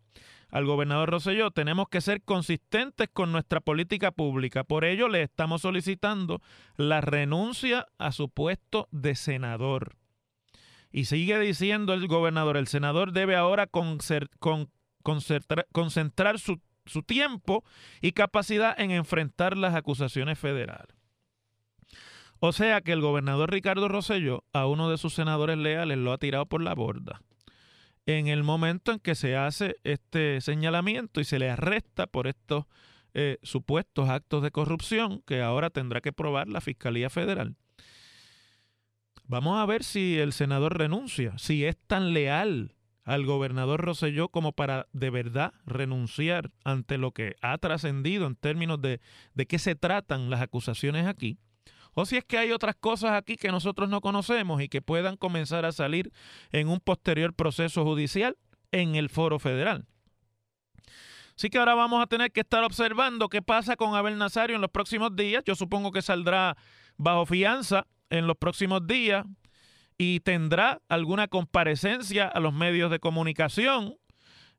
al 0.54 0.64
gobernador 0.66 1.10
Rosselló, 1.10 1.50
tenemos 1.50 1.88
que 1.88 2.00
ser 2.00 2.22
consistentes 2.22 3.08
con 3.12 3.32
nuestra 3.32 3.60
política 3.60 4.12
pública. 4.12 4.62
Por 4.62 4.84
ello 4.84 5.08
le 5.08 5.22
estamos 5.22 5.62
solicitando 5.62 6.40
la 6.76 7.00
renuncia 7.00 7.88
a 7.98 8.12
su 8.12 8.28
puesto 8.28 8.86
de 8.92 9.16
senador. 9.16 9.96
Y 10.92 11.06
sigue 11.06 11.40
diciendo 11.40 11.92
el 11.92 12.06
gobernador, 12.06 12.56
el 12.56 12.68
senador 12.68 13.10
debe 13.10 13.34
ahora 13.34 13.66
concentrar, 13.66 16.38
su, 16.38 16.60
su 16.86 17.02
tiempo 17.02 17.64
y 18.00 18.12
capacidad 18.12 18.80
en 18.80 18.92
enfrentar 18.92 19.56
las 19.56 19.74
acusaciones 19.74 20.38
federales. 20.38 20.96
O 22.38 22.52
sea 22.52 22.80
que 22.80 22.92
el 22.92 23.00
gobernador 23.00 23.50
Ricardo 23.50 23.88
Rosselló 23.88 24.44
a 24.52 24.68
uno 24.68 24.88
de 24.88 24.98
sus 24.98 25.14
senadores 25.14 25.58
leales 25.58 25.98
lo 25.98 26.12
ha 26.12 26.18
tirado 26.18 26.46
por 26.46 26.62
la 26.62 26.76
borda 26.76 27.22
en 28.06 28.28
el 28.28 28.42
momento 28.42 28.92
en 28.92 28.98
que 28.98 29.14
se 29.14 29.36
hace 29.36 29.76
este 29.84 30.40
señalamiento 30.40 31.20
y 31.20 31.24
se 31.24 31.38
le 31.38 31.50
arresta 31.50 32.06
por 32.06 32.26
estos 32.26 32.66
eh, 33.14 33.38
supuestos 33.42 34.08
actos 34.08 34.42
de 34.42 34.50
corrupción 34.50 35.22
que 35.26 35.40
ahora 35.40 35.70
tendrá 35.70 36.00
que 36.00 36.12
probar 36.12 36.48
la 36.48 36.60
Fiscalía 36.60 37.10
Federal. 37.10 37.56
Vamos 39.26 39.58
a 39.58 39.66
ver 39.66 39.84
si 39.84 40.18
el 40.18 40.32
senador 40.32 40.76
renuncia, 40.76 41.38
si 41.38 41.64
es 41.64 41.76
tan 41.86 42.12
leal 42.12 42.74
al 43.04 43.24
gobernador 43.24 43.82
Roselló 43.82 44.28
como 44.28 44.52
para 44.52 44.86
de 44.92 45.10
verdad 45.10 45.52
renunciar 45.66 46.50
ante 46.64 46.98
lo 46.98 47.12
que 47.12 47.36
ha 47.40 47.56
trascendido 47.58 48.26
en 48.26 48.34
términos 48.34 48.80
de, 48.80 49.00
de 49.34 49.46
qué 49.46 49.58
se 49.58 49.74
tratan 49.74 50.28
las 50.28 50.40
acusaciones 50.40 51.06
aquí, 51.06 51.38
o 51.94 52.04
si 52.06 52.16
es 52.16 52.24
que 52.24 52.38
hay 52.38 52.52
otras 52.52 52.76
cosas 52.76 53.12
aquí 53.12 53.36
que 53.36 53.50
nosotros 53.50 53.88
no 53.88 54.00
conocemos 54.00 54.60
y 54.62 54.68
que 54.68 54.82
puedan 54.82 55.16
comenzar 55.16 55.64
a 55.64 55.72
salir 55.72 56.12
en 56.52 56.68
un 56.68 56.80
posterior 56.80 57.34
proceso 57.34 57.84
judicial 57.84 58.36
en 58.72 58.96
el 58.96 59.08
foro 59.08 59.38
federal. 59.38 59.86
Así 61.36 61.50
que 61.50 61.58
ahora 61.58 61.74
vamos 61.74 62.02
a 62.02 62.06
tener 62.06 62.30
que 62.30 62.40
estar 62.40 62.62
observando 62.62 63.28
qué 63.28 63.42
pasa 63.42 63.76
con 63.76 63.94
Abel 63.94 64.18
Nazario 64.18 64.54
en 64.54 64.62
los 64.62 64.70
próximos 64.70 65.16
días. 65.16 65.42
Yo 65.44 65.56
supongo 65.56 65.90
que 65.90 66.02
saldrá 66.02 66.56
bajo 66.96 67.26
fianza 67.26 67.86
en 68.10 68.26
los 68.26 68.36
próximos 68.36 68.86
días 68.86 69.24
y 69.98 70.20
tendrá 70.20 70.80
alguna 70.88 71.28
comparecencia 71.28 72.28
a 72.28 72.40
los 72.40 72.52
medios 72.52 72.90
de 72.90 73.00
comunicación 73.00 73.96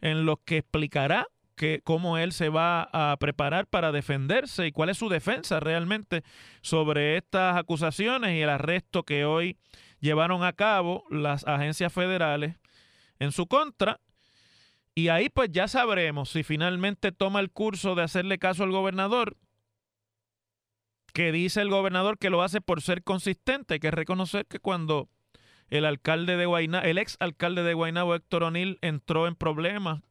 en 0.02 0.26
los 0.26 0.38
que 0.46 0.58
explicará 0.58 1.28
que, 1.56 1.82
cómo 1.84 2.18
él 2.18 2.32
se 2.32 2.50
va 2.50 2.90
a 2.94 3.18
preparar 3.18 3.68
para 3.68 3.92
defenderse 3.92 4.68
y 4.68 4.72
cuál 4.72 4.90
es 4.90 4.98
su 4.98 5.10
defensa 5.10 5.60
realmente 5.60 6.24
sobre 6.62 7.18
estas 7.18 7.58
acusaciones 7.58 8.36
y 8.36 8.42
el 8.42 8.50
arresto 8.50 9.04
que 9.04 9.26
hoy 9.26 9.58
llevaron 10.00 10.44
a 10.44 10.54
cabo 10.54 11.06
las 11.10 11.46
agencias 11.48 11.92
federales 11.92 12.58
en 13.20 13.32
su 13.32 13.48
contra. 13.48 14.00
Y 14.94 15.10
ahí 15.10 15.30
pues 15.30 15.52
ya 15.52 15.68
sabremos 15.68 16.30
si 16.30 16.44
finalmente 16.44 17.12
toma 17.12 17.40
el 17.40 17.52
curso 17.52 17.96
de 17.96 18.04
hacerle 18.04 18.38
caso 18.38 18.64
al 18.64 18.72
gobernador 18.72 19.36
que 21.16 21.32
dice 21.32 21.62
el 21.62 21.70
gobernador 21.70 22.18
que 22.18 22.30
lo 22.30 22.44
hace 22.44 22.60
por 22.60 22.82
ser 22.82 23.02
consistente. 23.02 23.76
Hay 23.76 23.80
que 23.80 23.90
reconocer 23.90 24.46
que 24.48 24.60
cuando 24.60 25.08
el 25.70 25.86
alcalde 25.86 26.36
de 26.36 26.46
Guaynabo, 26.46 26.86
el 26.86 26.98
ex 26.98 27.16
alcalde 27.22 27.64
de 27.64 27.74
Guaynabo, 27.74 28.16
Héctor 28.16 28.44
O'Neill, 28.44 28.78
entró 28.82 29.26
en 29.26 29.36
problemas 29.36 30.02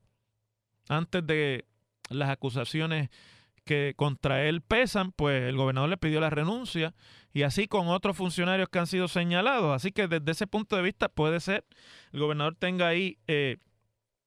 antes 0.89 1.27
de 1.27 1.67
las 2.11 2.31
acusaciones 2.31 3.11
que 3.65 3.95
contra 3.97 4.45
él 4.45 4.61
pesan, 4.61 5.13
pues 5.13 5.43
el 5.45 5.57
gobernador 5.57 5.89
le 5.89 5.97
pidió 5.97 6.21
la 6.21 6.31
renuncia 6.31 6.95
y 7.33 7.43
así 7.43 7.67
con 7.67 7.89
otros 7.89 8.17
funcionarios 8.17 8.69
que 8.69 8.79
han 8.79 8.87
sido 8.87 9.09
señalados. 9.09 9.75
Así 9.75 9.91
que 9.91 10.07
desde 10.07 10.31
ese 10.31 10.47
punto 10.47 10.77
de 10.77 10.83
vista 10.83 11.09
puede 11.09 11.41
ser 11.41 11.65
el 12.13 12.21
gobernador 12.21 12.57
tenga 12.57 12.89
ahí, 12.89 13.19
eh, 13.27 13.57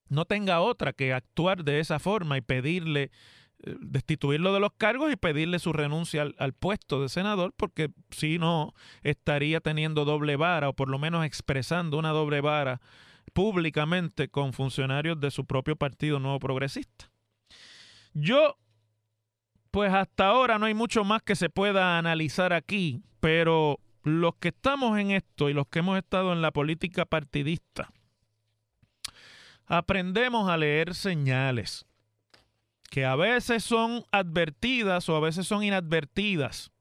no 0.09 0.25
tenga 0.25 0.59
otra 0.61 0.93
que 0.93 1.13
actuar 1.13 1.63
de 1.63 1.79
esa 1.79 1.99
forma 1.99 2.37
y 2.37 2.41
pedirle 2.41 3.11
eh, 3.63 3.75
destituirlo 3.79 4.53
de 4.53 4.59
los 4.59 4.71
cargos 4.73 5.11
y 5.11 5.15
pedirle 5.15 5.59
su 5.59 5.71
renuncia 5.71 6.23
al, 6.23 6.35
al, 6.37 6.53
puesto 6.53 7.01
de 7.01 7.09
senador, 7.09 7.53
porque 7.55 7.89
si 8.11 8.39
no 8.39 8.73
estaría 9.03 9.61
teniendo 9.61 10.05
doble 10.05 10.35
vara 10.35 10.69
o 10.69 10.73
por 10.73 10.89
lo 10.89 10.99
menos 10.99 11.25
expresando 11.25 11.97
una 11.97 12.09
doble 12.09 12.41
vara 12.41 12.81
públicamente 13.37 14.29
con 14.29 14.51
funcionarios 14.51 15.19
de 15.19 15.29
su 15.29 15.45
propio 15.45 15.75
partido 15.75 16.17
nuevo 16.17 16.39
progresista. 16.39 17.11
Yo, 18.15 18.57
pues 19.69 19.93
hasta 19.93 20.25
ahora 20.25 20.57
no 20.57 20.65
hay 20.65 20.73
mucho 20.73 21.03
más 21.03 21.21
que 21.21 21.35
se 21.35 21.47
pueda 21.47 21.99
analizar 21.99 22.51
aquí, 22.51 23.03
pero 23.19 23.79
los 24.01 24.33
que 24.37 24.47
estamos 24.47 24.97
en 24.97 25.11
esto 25.11 25.51
y 25.51 25.53
los 25.53 25.67
que 25.67 25.79
hemos 25.79 25.99
estado 25.99 26.33
en 26.33 26.41
la 26.41 26.49
política 26.49 27.05
partidista, 27.05 27.93
aprendemos 29.67 30.49
a 30.49 30.57
leer 30.57 30.95
señales 30.95 31.85
que 32.89 33.05
a 33.05 33.15
veces 33.15 33.63
son 33.63 34.03
advertidas 34.11 35.09
o 35.09 35.15
a 35.15 35.19
veces 35.19 35.45
son 35.45 35.63
inadvertidas. 35.63 36.71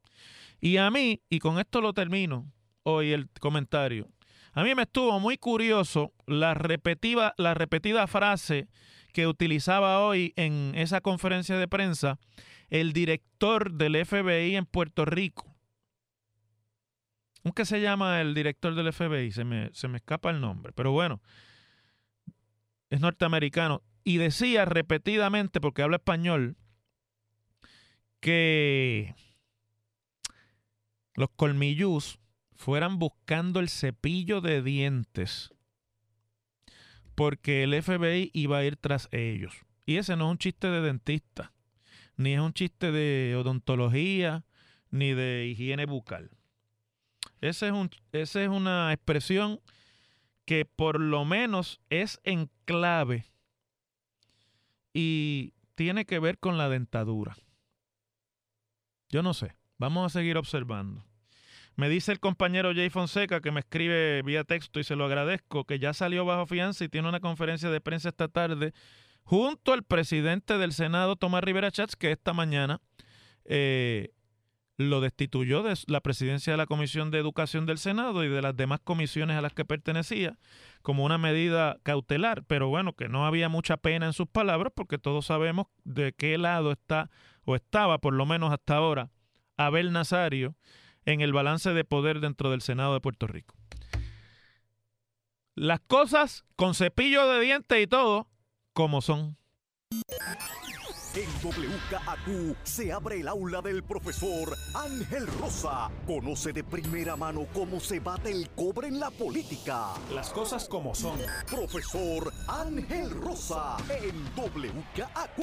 Y 0.58 0.78
a 0.78 0.90
mí, 0.90 1.20
y 1.28 1.38
con 1.38 1.58
esto 1.58 1.82
lo 1.82 1.92
termino 1.92 2.50
hoy 2.82 3.12
el 3.12 3.28
comentario, 3.40 4.08
a 4.56 4.64
mí 4.64 4.74
me 4.74 4.84
estuvo 4.84 5.20
muy 5.20 5.36
curioso 5.36 6.14
la 6.26 6.54
repetida, 6.54 7.34
la 7.36 7.52
repetida 7.52 8.06
frase 8.06 8.68
que 9.12 9.26
utilizaba 9.26 10.00
hoy 10.00 10.32
en 10.34 10.72
esa 10.74 11.02
conferencia 11.02 11.58
de 11.58 11.68
prensa 11.68 12.18
el 12.70 12.94
director 12.94 13.74
del 13.74 14.02
FBI 14.06 14.56
en 14.56 14.64
Puerto 14.64 15.04
Rico. 15.04 15.54
¿Cómo 17.42 17.52
se 17.66 17.82
llama 17.82 18.22
el 18.22 18.32
director 18.32 18.74
del 18.74 18.94
FBI? 18.94 19.30
Se 19.30 19.44
me, 19.44 19.68
se 19.74 19.88
me 19.88 19.98
escapa 19.98 20.30
el 20.30 20.40
nombre, 20.40 20.72
pero 20.72 20.90
bueno, 20.90 21.20
es 22.88 23.00
norteamericano. 23.00 23.82
Y 24.04 24.16
decía 24.16 24.64
repetidamente, 24.64 25.60
porque 25.60 25.82
habla 25.82 25.96
español, 25.96 26.56
que 28.20 29.14
los 31.14 31.28
colmillús 31.36 32.18
fueran 32.56 32.98
buscando 32.98 33.60
el 33.60 33.68
cepillo 33.68 34.40
de 34.40 34.62
dientes 34.62 35.52
porque 37.16 37.64
el 37.64 37.82
FBI 37.82 38.30
iba 38.34 38.58
a 38.58 38.64
ir 38.64 38.76
tras 38.76 39.08
ellos. 39.10 39.54
Y 39.86 39.96
ese 39.96 40.16
no 40.16 40.26
es 40.26 40.30
un 40.32 40.38
chiste 40.38 40.68
de 40.68 40.82
dentista, 40.82 41.52
ni 42.16 42.34
es 42.34 42.40
un 42.40 42.52
chiste 42.52 42.92
de 42.92 43.34
odontología, 43.36 44.44
ni 44.90 45.14
de 45.14 45.46
higiene 45.46 45.86
bucal. 45.86 46.30
Ese 47.40 47.68
es 47.68 47.72
un, 47.72 47.90
esa 48.12 48.42
es 48.42 48.48
una 48.48 48.92
expresión 48.92 49.60
que 50.44 50.64
por 50.64 51.00
lo 51.00 51.24
menos 51.24 51.80
es 51.90 52.20
en 52.22 52.50
clave 52.66 53.24
y 54.92 55.54
tiene 55.74 56.04
que 56.04 56.18
ver 56.18 56.38
con 56.38 56.58
la 56.58 56.68
dentadura. 56.68 57.36
Yo 59.08 59.22
no 59.22 59.34
sé, 59.34 59.56
vamos 59.78 60.06
a 60.06 60.18
seguir 60.18 60.36
observando. 60.36 61.05
Me 61.76 61.90
dice 61.90 62.10
el 62.10 62.20
compañero 62.20 62.72
Jay 62.74 62.88
Fonseca 62.88 63.40
que 63.40 63.50
me 63.50 63.60
escribe 63.60 64.22
vía 64.22 64.44
texto 64.44 64.80
y 64.80 64.84
se 64.84 64.96
lo 64.96 65.04
agradezco, 65.04 65.64
que 65.64 65.78
ya 65.78 65.92
salió 65.92 66.24
bajo 66.24 66.46
fianza 66.46 66.84
y 66.84 66.88
tiene 66.88 67.08
una 67.08 67.20
conferencia 67.20 67.68
de 67.68 67.82
prensa 67.82 68.08
esta 68.08 68.28
tarde 68.28 68.72
junto 69.24 69.74
al 69.74 69.82
presidente 69.82 70.56
del 70.56 70.72
Senado, 70.72 71.16
Tomás 71.16 71.44
Rivera 71.44 71.70
Chats, 71.70 71.94
que 71.94 72.12
esta 72.12 72.32
mañana 72.32 72.80
eh, 73.44 74.12
lo 74.78 75.02
destituyó 75.02 75.62
de 75.62 75.74
la 75.86 76.00
presidencia 76.00 76.52
de 76.52 76.56
la 76.56 76.66
Comisión 76.66 77.10
de 77.10 77.18
Educación 77.18 77.66
del 77.66 77.76
Senado 77.76 78.24
y 78.24 78.28
de 78.28 78.40
las 78.40 78.56
demás 78.56 78.80
comisiones 78.82 79.36
a 79.36 79.42
las 79.42 79.52
que 79.52 79.66
pertenecía 79.66 80.38
como 80.80 81.04
una 81.04 81.18
medida 81.18 81.78
cautelar, 81.82 82.44
pero 82.44 82.68
bueno, 82.68 82.94
que 82.94 83.10
no 83.10 83.26
había 83.26 83.50
mucha 83.50 83.76
pena 83.76 84.06
en 84.06 84.12
sus 84.14 84.28
palabras 84.28 84.72
porque 84.74 84.96
todos 84.96 85.26
sabemos 85.26 85.66
de 85.84 86.14
qué 86.14 86.38
lado 86.38 86.72
está 86.72 87.10
o 87.44 87.54
estaba, 87.54 87.98
por 87.98 88.14
lo 88.14 88.24
menos 88.24 88.50
hasta 88.50 88.76
ahora, 88.76 89.10
Abel 89.58 89.92
Nazario 89.92 90.54
en 91.06 91.20
el 91.20 91.32
balance 91.32 91.72
de 91.72 91.84
poder 91.84 92.20
dentro 92.20 92.50
del 92.50 92.60
Senado 92.60 92.92
de 92.92 93.00
Puerto 93.00 93.26
Rico. 93.26 93.54
Las 95.54 95.80
cosas 95.80 96.44
con 96.56 96.74
cepillo 96.74 97.26
de 97.28 97.40
dientes 97.40 97.82
y 97.82 97.86
todo, 97.86 98.28
como 98.74 99.00
son. 99.00 99.38
En 101.14 101.30
WKAQ 101.42 102.56
se 102.62 102.92
abre 102.92 103.20
el 103.20 103.28
aula 103.28 103.62
del 103.62 103.82
profesor 103.82 104.54
Ángel 104.74 105.26
Rosa. 105.40 105.90
Conoce 106.06 106.52
de 106.52 106.62
primera 106.62 107.16
mano 107.16 107.46
cómo 107.54 107.80
se 107.80 108.00
bate 108.00 108.30
el 108.30 108.50
cobre 108.50 108.88
en 108.88 109.00
la 109.00 109.10
política. 109.10 109.94
Las 110.12 110.28
cosas 110.28 110.68
como 110.68 110.94
son. 110.94 111.18
Profesor 111.50 112.30
Ángel 112.48 113.10
Rosa 113.12 113.78
en 113.88 114.26
WKAQ. 114.36 115.40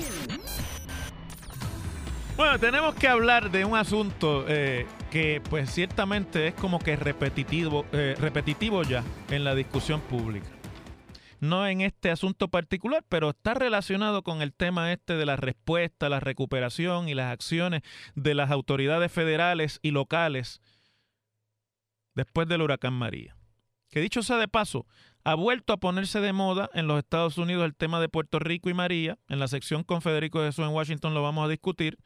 Bueno, 2.35 2.57
tenemos 2.59 2.95
que 2.95 3.07
hablar 3.07 3.51
de 3.51 3.63
un 3.63 3.75
asunto 3.75 4.45
eh, 4.47 4.87
que 5.11 5.39
pues 5.51 5.69
ciertamente 5.69 6.47
es 6.47 6.55
como 6.55 6.79
que 6.79 6.95
repetitivo, 6.95 7.85
eh, 7.91 8.15
repetitivo 8.19 8.81
ya 8.81 9.03
en 9.29 9.43
la 9.43 9.53
discusión 9.53 10.01
pública. 10.01 10.47
No 11.39 11.67
en 11.67 11.81
este 11.81 12.09
asunto 12.09 12.47
particular, 12.47 13.05
pero 13.07 13.29
está 13.29 13.53
relacionado 13.53 14.23
con 14.23 14.41
el 14.41 14.51
tema 14.51 14.91
este 14.91 15.15
de 15.15 15.27
la 15.27 15.35
respuesta, 15.35 16.09
la 16.09 16.19
recuperación 16.19 17.07
y 17.07 17.13
las 17.13 17.31
acciones 17.31 17.83
de 18.15 18.33
las 18.33 18.49
autoridades 18.49 19.11
federales 19.11 19.79
y 19.83 19.91
locales 19.91 20.59
después 22.15 22.47
del 22.47 22.63
huracán 22.63 22.93
María. 22.93 23.35
Que 23.91 23.99
dicho 23.99 24.23
sea 24.23 24.37
de 24.37 24.47
paso, 24.47 24.87
ha 25.23 25.35
vuelto 25.35 25.73
a 25.73 25.77
ponerse 25.77 26.19
de 26.19 26.33
moda 26.33 26.69
en 26.73 26.87
los 26.87 26.99
Estados 26.99 27.37
Unidos 27.37 27.65
el 27.65 27.75
tema 27.75 28.01
de 28.01 28.09
Puerto 28.09 28.39
Rico 28.39 28.69
y 28.69 28.73
María. 28.73 29.17
En 29.29 29.39
la 29.39 29.47
sección 29.47 29.83
con 29.83 30.01
Federico 30.01 30.39
Jesús 30.39 30.65
en 30.65 30.71
Washington 30.71 31.13
lo 31.13 31.23
vamos 31.23 31.45
a 31.45 31.49
discutir. 31.49 31.97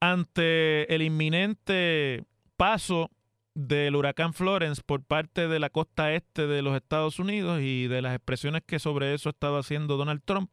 Ante 0.00 0.92
el 0.94 1.02
inminente 1.02 2.24
paso 2.56 3.10
del 3.54 3.94
huracán 3.96 4.32
Florence 4.32 4.82
por 4.84 5.04
parte 5.04 5.46
de 5.46 5.58
la 5.58 5.68
costa 5.68 6.12
este 6.14 6.46
de 6.46 6.62
los 6.62 6.74
Estados 6.74 7.18
Unidos 7.18 7.60
y 7.60 7.86
de 7.86 8.00
las 8.00 8.14
expresiones 8.14 8.62
que 8.66 8.78
sobre 8.78 9.12
eso 9.14 9.28
ha 9.28 9.32
estado 9.32 9.58
haciendo 9.58 9.98
Donald 9.98 10.22
Trump, 10.24 10.50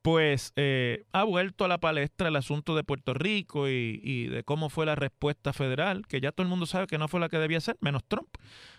pues 0.00 0.52
eh, 0.54 1.04
ha 1.12 1.24
vuelto 1.24 1.64
a 1.64 1.68
la 1.68 1.78
palestra 1.78 2.28
el 2.28 2.36
asunto 2.36 2.76
de 2.76 2.84
Puerto 2.84 3.14
Rico 3.14 3.68
y, 3.68 4.00
y, 4.04 4.26
de 4.26 4.44
cómo 4.44 4.68
fue 4.68 4.86
la 4.86 4.94
respuesta 4.94 5.52
federal, 5.52 6.06
que 6.06 6.20
ya 6.20 6.30
todo 6.30 6.44
el 6.44 6.50
mundo 6.50 6.66
sabe 6.66 6.86
que 6.86 6.98
no 6.98 7.08
fue 7.08 7.20
la 7.20 7.28
que 7.28 7.38
debía 7.38 7.60
ser, 7.60 7.76
menos 7.80 8.04
Trump. 8.06 8.28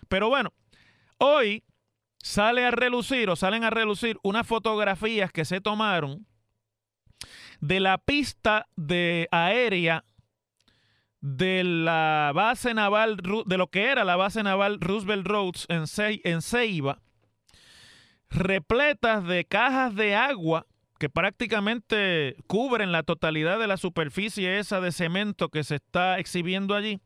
Pero 0.08 0.28
bueno, 0.28 0.54
hoy 1.18 1.64
sale 2.18 2.64
a 2.64 2.70
relucir 2.70 3.30
o 3.30 3.36
salen 3.36 3.64
a 3.64 3.70
relucir 3.70 4.18
unas 4.22 4.46
fotografías 4.46 5.32
que 5.32 5.44
se 5.44 5.60
tomaron 5.60 6.26
de 7.60 7.80
la 7.80 7.98
pista 7.98 8.66
de 8.76 9.28
aérea 9.30 10.04
de 11.20 11.64
la 11.64 12.30
base 12.34 12.74
naval, 12.74 13.16
de 13.46 13.56
lo 13.58 13.68
que 13.68 13.86
era 13.86 14.04
la 14.04 14.16
base 14.16 14.42
naval 14.42 14.80
Roosevelt 14.80 15.26
Roads 15.26 15.66
en, 15.68 15.86
Ce 15.86 16.20
en 16.24 16.42
Ceiba, 16.42 17.00
repletas 18.30 19.26
de 19.26 19.44
cajas 19.44 19.94
de 19.94 20.14
agua 20.14 20.66
que 20.98 21.10
prácticamente 21.10 22.36
cubren 22.46 22.92
la 22.92 23.02
totalidad 23.02 23.58
de 23.58 23.66
la 23.66 23.76
superficie 23.76 24.58
esa 24.58 24.80
de 24.80 24.92
cemento 24.92 25.48
que 25.48 25.64
se 25.64 25.76
está 25.76 26.18
exhibiendo 26.18 26.74
allí. 26.74 27.00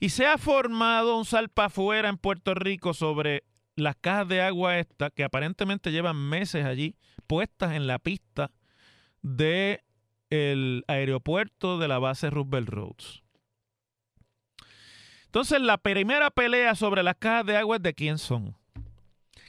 Y 0.00 0.10
se 0.10 0.26
ha 0.26 0.38
formado 0.38 1.16
un 1.16 1.24
salpa 1.24 1.64
afuera 1.64 2.08
en 2.08 2.18
Puerto 2.18 2.54
Rico 2.54 2.94
sobre 2.94 3.42
las 3.78 3.96
cajas 3.96 4.28
de 4.28 4.42
agua 4.42 4.78
estas, 4.78 5.12
que 5.12 5.24
aparentemente 5.24 5.92
llevan 5.92 6.16
meses 6.16 6.64
allí, 6.64 6.96
puestas 7.26 7.72
en 7.72 7.86
la 7.86 7.98
pista 7.98 8.50
del 9.22 9.80
el 10.30 10.84
aeropuerto 10.88 11.78
de 11.78 11.88
la 11.88 11.98
base 11.98 12.28
Roosevelt 12.28 12.68
Roads. 12.68 13.22
Entonces, 15.24 15.60
la 15.60 15.78
primera 15.78 16.30
pelea 16.30 16.74
sobre 16.74 17.02
las 17.02 17.16
cajas 17.16 17.46
de 17.46 17.56
agua 17.56 17.76
es 17.76 17.82
de 17.82 17.94
quién 17.94 18.18
son. 18.18 18.56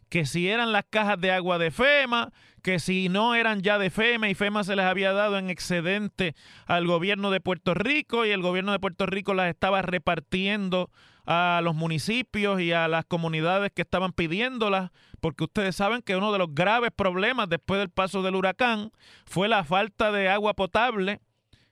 Que 0.09 0.25
si 0.25 0.49
eran 0.49 0.71
las 0.71 0.85
cajas 0.89 1.19
de 1.19 1.31
agua 1.31 1.57
de 1.57 1.71
FEMA, 1.71 2.31
que 2.61 2.79
si 2.79 3.09
no 3.09 3.35
eran 3.35 3.61
ya 3.61 3.77
de 3.77 3.89
FEMA 3.89 4.29
y 4.29 4.35
FEMA 4.35 4.63
se 4.63 4.75
les 4.75 4.85
había 4.85 5.13
dado 5.13 5.37
en 5.37 5.49
excedente 5.49 6.35
al 6.65 6.87
gobierno 6.87 7.31
de 7.31 7.39
Puerto 7.39 7.73
Rico 7.73 8.25
y 8.25 8.31
el 8.31 8.41
gobierno 8.41 8.71
de 8.71 8.79
Puerto 8.79 9.05
Rico 9.05 9.33
las 9.33 9.49
estaba 9.49 9.81
repartiendo 9.81 10.89
a 11.31 11.61
los 11.63 11.75
municipios 11.75 12.59
y 12.59 12.71
a 12.71 12.87
las 12.87 13.05
comunidades 13.05 13.71
que 13.71 13.83
estaban 13.83 14.13
pidiéndolas, 14.13 14.89
porque 15.21 15.43
ustedes 15.43 15.75
saben 15.75 16.01
que 16.01 16.15
uno 16.15 16.31
de 16.31 16.39
los 16.39 16.55
graves 16.55 16.89
problemas 16.91 17.47
después 17.47 17.79
del 17.79 17.91
paso 17.91 18.23
del 18.23 18.33
huracán 18.33 18.91
fue 19.25 19.47
la 19.47 19.63
falta 19.63 20.11
de 20.11 20.27
agua 20.27 20.55
potable 20.55 21.21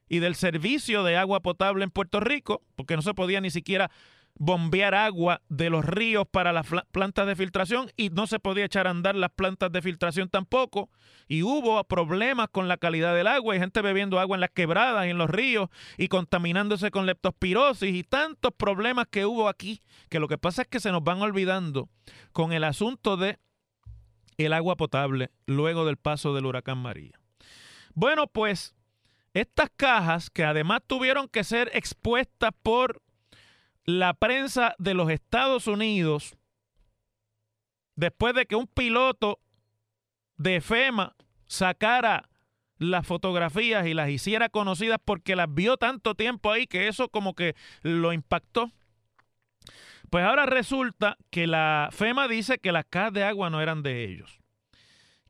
y 0.07 0.19
del 0.19 0.35
servicio 0.35 1.03
de 1.03 1.17
agua 1.17 1.39
potable 1.39 1.83
en 1.83 1.89
Puerto 1.89 2.19
Rico, 2.19 2.61
porque 2.75 2.95
no 2.95 3.01
se 3.01 3.15
podía 3.15 3.41
ni 3.41 3.49
siquiera 3.49 3.89
bombear 4.39 4.93
agua 4.93 5.41
de 5.49 5.69
los 5.69 5.83
ríos 5.83 6.27
para 6.29 6.53
las 6.53 6.67
plantas 6.91 7.25
de 7.27 7.35
filtración 7.35 7.91
y 7.97 8.09
no 8.09 8.27
se 8.27 8.39
podía 8.39 8.65
echar 8.65 8.87
a 8.87 8.91
andar 8.91 9.15
las 9.15 9.31
plantas 9.31 9.71
de 9.71 9.81
filtración 9.81 10.29
tampoco. 10.29 10.89
Y 11.27 11.43
hubo 11.43 11.83
problemas 11.83 12.47
con 12.49 12.67
la 12.67 12.77
calidad 12.77 13.15
del 13.15 13.27
agua 13.27 13.55
y 13.55 13.59
gente 13.59 13.81
bebiendo 13.81 14.19
agua 14.19 14.37
en 14.37 14.41
las 14.41 14.51
quebradas 14.51 15.07
y 15.07 15.09
en 15.09 15.17
los 15.17 15.29
ríos 15.29 15.69
y 15.97 16.07
contaminándose 16.07 16.91
con 16.91 17.05
leptospirosis 17.05 17.93
y 17.93 18.03
tantos 18.03 18.53
problemas 18.55 19.07
que 19.09 19.25
hubo 19.25 19.49
aquí, 19.49 19.81
que 20.09 20.19
lo 20.19 20.27
que 20.27 20.37
pasa 20.37 20.61
es 20.61 20.67
que 20.67 20.79
se 20.79 20.91
nos 20.91 21.03
van 21.03 21.21
olvidando 21.21 21.89
con 22.31 22.53
el 22.53 22.63
asunto 22.63 23.17
de 23.17 23.39
el 24.37 24.53
agua 24.53 24.77
potable 24.77 25.31
luego 25.47 25.85
del 25.85 25.97
paso 25.97 26.33
del 26.35 26.45
huracán 26.45 26.77
María. 26.77 27.19
Bueno, 27.95 28.27
pues 28.27 28.75
Estas 29.33 29.69
cajas, 29.75 30.31
que 30.31 30.43
además 30.43 30.81
tuvieron 30.87 31.27
que 31.27 31.43
ser 31.43 31.69
expuestas 31.73 32.51
por 32.63 33.03
la 33.87 34.13
prensa 34.13 34.75
de 34.77 34.93
los 34.93 35.09
Estados 35.09 35.65
Unidos, 35.65 36.37
después 37.95 38.35
de 38.35 38.45
que 38.45 38.57
un 38.57 38.67
piloto 38.67 39.39
de 40.35 40.59
FEMA 40.59 41.15
sacara 41.47 42.29
las 42.77 43.07
fotografías 43.07 43.87
y 43.87 43.93
las 43.93 44.09
hiciera 44.09 44.49
conocidas 44.49 44.99
porque 45.03 45.37
las 45.37 45.51
vio 45.51 45.77
tanto 45.77 46.15
tiempo 46.15 46.51
ahí 46.51 46.67
que 46.67 46.89
eso 46.89 47.07
como 47.07 47.33
que 47.33 47.55
lo 47.81 48.11
impactó. 48.11 48.71
Pues 50.09 50.25
ahora 50.25 50.45
resulta 50.45 51.17
que 51.31 51.47
la 51.47 51.87
FEMA 51.91 52.27
dice 52.27 52.59
que 52.59 52.73
las 52.73 52.85
cajas 52.85 53.13
de 53.13 53.23
agua 53.23 53.49
no 53.49 53.61
eran 53.61 53.83
de 53.83 54.03
ellos. 54.03 54.39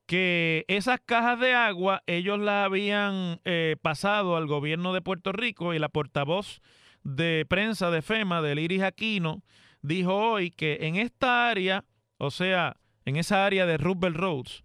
Que 0.08 0.66
esas 0.68 1.00
cajas 1.06 1.40
de 1.40 1.54
agua 1.54 2.02
ellos 2.08 2.40
las 2.40 2.66
habían 2.66 3.40
eh, 3.46 3.76
pasado 3.82 4.36
al 4.36 4.48
gobierno 4.48 4.94
de 4.94 5.02
Puerto 5.02 5.32
Rico 5.32 5.76
y 5.76 5.80
la 5.80 5.90
portavoz 5.90 6.60
de 7.08 7.46
prensa 7.48 7.90
de 7.90 8.02
FEMA, 8.02 8.42
del 8.42 8.60
Iris 8.60 8.82
Aquino, 8.82 9.42
dijo 9.82 10.14
hoy 10.14 10.52
que 10.52 10.80
en 10.82 10.98
esta 10.98 11.50
área, 11.50 11.86
o 12.18 12.32
sea, 12.32 12.76
en 13.06 13.16
esa 13.16 13.46
área 13.46 13.66
de 13.66 13.78
Roosevelt 13.78 14.18
Roads, 14.18 14.64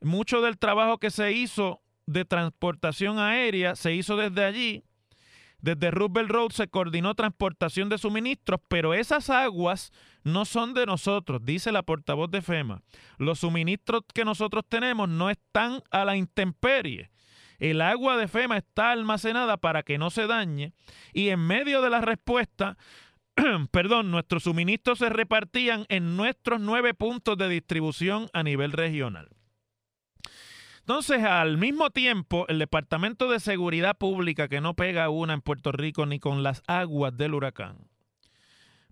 mucho 0.00 0.40
del 0.42 0.58
trabajo 0.58 0.98
que 0.98 1.10
se 1.10 1.32
hizo 1.32 1.82
de 2.06 2.24
transportación 2.24 3.18
aérea 3.18 3.74
se 3.74 3.94
hizo 3.94 4.16
desde 4.16 4.44
allí. 4.44 4.84
Desde 5.60 5.90
Roosevelt 5.90 6.30
Road 6.30 6.50
se 6.50 6.68
coordinó 6.68 7.14
transportación 7.14 7.88
de 7.88 7.98
suministros, 7.98 8.60
pero 8.68 8.94
esas 8.94 9.30
aguas 9.30 9.92
no 10.24 10.44
son 10.44 10.74
de 10.74 10.86
nosotros, 10.86 11.44
dice 11.44 11.70
la 11.70 11.82
portavoz 11.82 12.30
de 12.30 12.42
FEMA. 12.42 12.82
Los 13.18 13.40
suministros 13.40 14.02
que 14.12 14.24
nosotros 14.24 14.64
tenemos 14.68 15.08
no 15.08 15.30
están 15.30 15.82
a 15.90 16.04
la 16.04 16.16
intemperie. 16.16 17.11
El 17.62 17.80
agua 17.80 18.16
de 18.16 18.26
FEMA 18.26 18.56
está 18.56 18.90
almacenada 18.90 19.56
para 19.56 19.84
que 19.84 19.96
no 19.96 20.10
se 20.10 20.26
dañe 20.26 20.72
y 21.12 21.28
en 21.28 21.38
medio 21.38 21.80
de 21.80 21.90
la 21.90 22.00
respuesta, 22.00 22.76
perdón, 23.70 24.10
nuestros 24.10 24.42
suministros 24.42 24.98
se 24.98 25.08
repartían 25.08 25.86
en 25.88 26.16
nuestros 26.16 26.60
nueve 26.60 26.92
puntos 26.92 27.38
de 27.38 27.48
distribución 27.48 28.28
a 28.32 28.42
nivel 28.42 28.72
regional. 28.72 29.28
Entonces, 30.80 31.22
al 31.22 31.56
mismo 31.56 31.90
tiempo, 31.90 32.46
el 32.48 32.58
Departamento 32.58 33.30
de 33.30 33.38
Seguridad 33.38 33.96
Pública, 33.96 34.48
que 34.48 34.60
no 34.60 34.74
pega 34.74 35.08
una 35.08 35.34
en 35.34 35.40
Puerto 35.40 35.70
Rico 35.70 36.04
ni 36.04 36.18
con 36.18 36.42
las 36.42 36.64
aguas 36.66 37.16
del 37.16 37.32
huracán, 37.32 37.86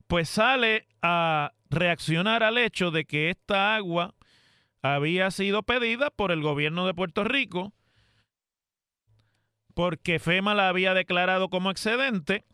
pues 0.06 0.28
sale 0.28 0.86
a 1.02 1.54
reaccionar 1.70 2.44
al 2.44 2.56
hecho 2.56 2.92
de 2.92 3.04
que 3.04 3.30
esta 3.30 3.74
agua 3.74 4.14
había 4.80 5.32
sido 5.32 5.64
pedida 5.64 6.10
por 6.10 6.30
el 6.30 6.40
gobierno 6.40 6.86
de 6.86 6.94
Puerto 6.94 7.24
Rico, 7.24 7.72
porque 9.80 10.18
FEMA 10.18 10.54
la 10.54 10.68
había 10.68 10.92
declarado 10.92 11.48
como 11.48 11.70
excedente 11.70 12.44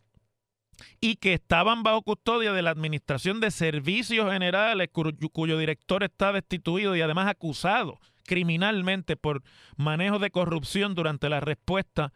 y 1.00 1.16
que 1.16 1.32
estaban 1.32 1.82
bajo 1.82 2.02
custodia 2.02 2.52
de 2.52 2.62
la 2.62 2.70
Administración 2.70 3.40
de 3.40 3.50
Servicios 3.50 4.30
Generales, 4.32 4.90
cuyo, 4.92 5.58
director 5.58 6.04
está 6.04 6.30
destituido 6.30 6.94
y 6.94 7.00
además 7.00 7.26
acusado 7.26 7.98
criminalmente 8.28 9.16
por 9.16 9.42
manejo 9.76 10.20
de 10.20 10.30
corrupción 10.30 10.94
durante 10.94 11.28
la 11.28 11.40
respuesta 11.40 12.12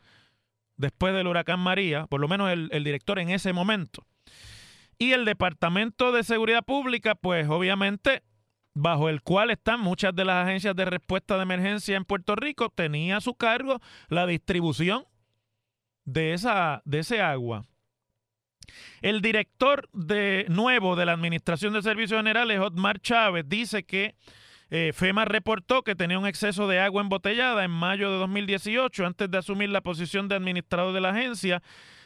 después 0.76 1.12
del 1.12 1.26
huracán 1.26 1.58
María, 1.58 2.06
por 2.06 2.20
lo 2.20 2.28
menos 2.28 2.48
el, 2.52 2.84
director 2.84 3.18
en 3.18 3.30
ese 3.30 3.52
momento. 3.52 4.06
Y 4.96 5.10
el 5.10 5.24
Departamento 5.24 6.12
de 6.12 6.22
Seguridad 6.22 6.64
Pública, 6.64 7.16
pues 7.16 7.48
obviamente, 7.48 8.22
bajo 8.74 9.08
el 9.08 9.22
cual 9.22 9.50
están 9.50 9.80
muchas 9.80 10.14
de 10.14 10.24
las 10.24 10.46
agencias 10.46 10.76
de 10.76 10.84
respuesta 10.84 11.36
de 11.36 11.42
emergencia 11.42 11.96
en 11.96 12.04
Puerto 12.04 12.36
Rico, 12.36 12.70
tenía 12.70 13.18
a 13.18 13.20
su 13.20 13.34
cargo 13.34 13.80
la 14.08 14.26
distribución 14.26 15.04
de, 16.04 16.34
esa, 16.34 16.82
de 16.84 17.00
ese 17.00 17.20
agua. 17.20 17.64
El 19.02 19.20
director 19.20 19.88
de 19.92 20.46
nuevo 20.48 20.94
de 20.94 21.06
la 21.06 21.12
Administración 21.12 21.72
de 21.72 21.82
Servicios 21.82 22.18
Generales, 22.18 22.60
Otmar 22.60 23.00
Chávez, 23.00 23.44
dice 23.48 23.82
que 23.82 24.14
eh, 24.70 24.92
FEMA 24.94 25.24
reportó 25.24 25.82
que 25.82 25.96
tenía 25.96 26.18
un 26.18 26.26
exceso 26.26 26.68
de 26.68 26.78
agua 26.78 27.02
embotellada 27.02 27.64
en 27.64 27.72
mayo 27.72 28.12
de 28.12 28.18
2018. 28.18 29.04
Antes 29.04 29.30
de 29.30 29.38
asumir 29.38 29.70
la 29.70 29.80
posición 29.80 30.28
de 30.28 30.36
administrador 30.36 30.94
de 30.94 31.00
la 31.00 31.10
agencia, 31.10 31.62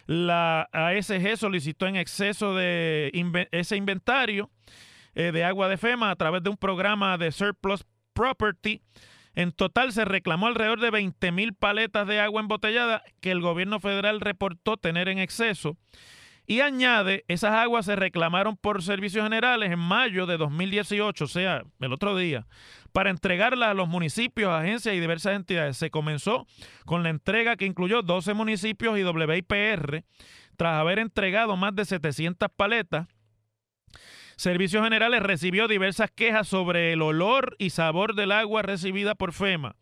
la 0.07 0.69
ASG 0.73 1.37
solicitó 1.37 1.87
en 1.87 1.97
exceso 1.97 2.55
de 2.55 3.13
ese 3.53 3.77
inventario 3.77 4.51
eh, 5.15 5.33
de 5.33 5.45
agua 5.45 5.69
de 5.69 5.77
FEMA 5.77 6.11
a 6.11 6.17
través 6.17 6.43
de 6.43 6.51
un 6.51 6.57
programa 6.57 7.17
de 7.19 7.33
surplus 7.33 7.85
property. 8.13 8.83
En 9.35 9.53
total 9.53 9.93
se 9.93 10.05
reclamó 10.05 10.47
alrededor 10.47 10.81
de 10.81 10.91
20 10.91 11.33
mil 11.33 11.55
paletas 11.55 12.07
de 12.07 12.21
agua 12.21 12.41
embotellada 12.41 13.03
que 13.21 13.33
el 13.33 13.41
gobierno 13.41 13.81
federal 13.81 14.21
reportó 14.21 14.77
tener 14.77 15.09
en 15.09 15.19
exceso. 15.19 15.77
Y 16.47 16.61
añade, 16.61 17.25
esas 17.27 17.53
aguas 17.53 17.87
se 17.87 17.97
reclamaron 17.97 18.57
por 18.57 18.83
servicios 18.83 19.25
generales 19.25 19.73
en 19.73 19.79
mayo 19.79 20.27
de 20.27 20.37
2018, 20.37 21.25
o 21.25 21.27
sea, 21.27 21.65
el 21.81 21.93
otro 21.93 22.17
día, 22.17 22.47
para 22.93 23.09
entregarlas 23.09 23.71
a 23.71 23.75
los 23.75 23.89
municipios, 23.89 24.53
agencias 24.53 24.95
y 24.95 25.01
diversas 25.01 25.37
entidades. 25.37 25.79
Se 25.79 25.91
comenzó 25.91 26.47
con 26.85 27.03
la 27.03 27.09
entrega 27.09 27.57
que 27.57 27.65
incluyó 27.65 28.03
12 28.03 28.35
municipios 28.35 28.99
y 28.99 29.05
WIPR, 29.05 30.05
tras 30.57 30.75
haber 30.75 30.99
entregado 30.99 31.57
más 31.57 31.75
de 31.75 31.87
700 31.87 32.51
paletas. 32.55 33.09
Servicios 34.37 34.83
Generales 34.85 35.23
recibió 35.23 35.69
diversas 35.69 36.11
quejas 36.11 36.49
sobre 36.49 36.93
el 36.93 37.03
olor 37.03 37.57
y 37.59 37.71
sabor 37.71 38.15
del 38.15 38.33
agua 38.33 38.63
recibida 38.63 39.15
por 39.15 39.33
FEMA. 39.33 39.77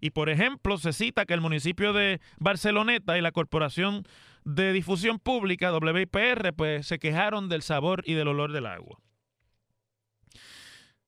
Y 0.00 0.10
por 0.10 0.28
ejemplo, 0.28 0.78
se 0.78 0.92
cita 0.92 1.26
que 1.26 1.34
el 1.34 1.40
municipio 1.40 1.92
de 1.92 2.20
Barceloneta 2.38 3.18
y 3.18 3.20
la 3.20 3.32
Corporación 3.32 4.04
de 4.44 4.72
Difusión 4.72 5.18
Pública, 5.18 5.76
WIPR, 5.76 6.52
pues 6.54 6.86
se 6.86 6.98
quejaron 6.98 7.48
del 7.48 7.62
sabor 7.62 8.02
y 8.06 8.14
del 8.14 8.28
olor 8.28 8.52
del 8.52 8.66
agua. 8.66 8.98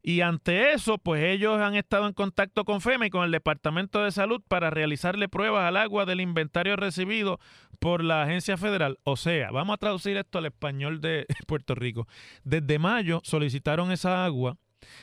Y 0.03 0.23
ante 0.23 0.73
eso, 0.73 0.99
pues 0.99 1.23
ellos 1.25 1.61
han 1.61 1.75
estado 1.75 2.07
en 2.07 2.15
contacto 2.15 2.65
con 2.65 2.81
FEMA 2.81 3.07
y 3.07 3.11
con 3.11 3.25
el 3.25 3.31
Departamento 3.31 4.03
de 4.03 4.13
Salud 4.13 4.41
para 4.47 4.71
realizarle 4.71 5.29
pruebas 5.29 5.65
al 5.65 5.77
agua 5.77 6.07
del 6.07 6.21
inventario 6.21 6.77
recibido 6.77 7.39
por 7.79 8.03
la 8.03 8.23
agencia 8.23 8.57
federal. 8.57 8.99
O 9.05 9.17
sea, 9.17 9.51
vamos 9.51 9.75
a 9.75 9.79
traducir 9.79 10.17
esto 10.17 10.39
al 10.39 10.47
español 10.47 11.01
de 11.01 11.27
Puerto 11.47 11.75
Rico. 11.75 12.07
Desde 12.45 12.79
mayo 12.79 13.21
solicitaron 13.25 13.93
esa 13.93 14.25
agua 14.25 14.57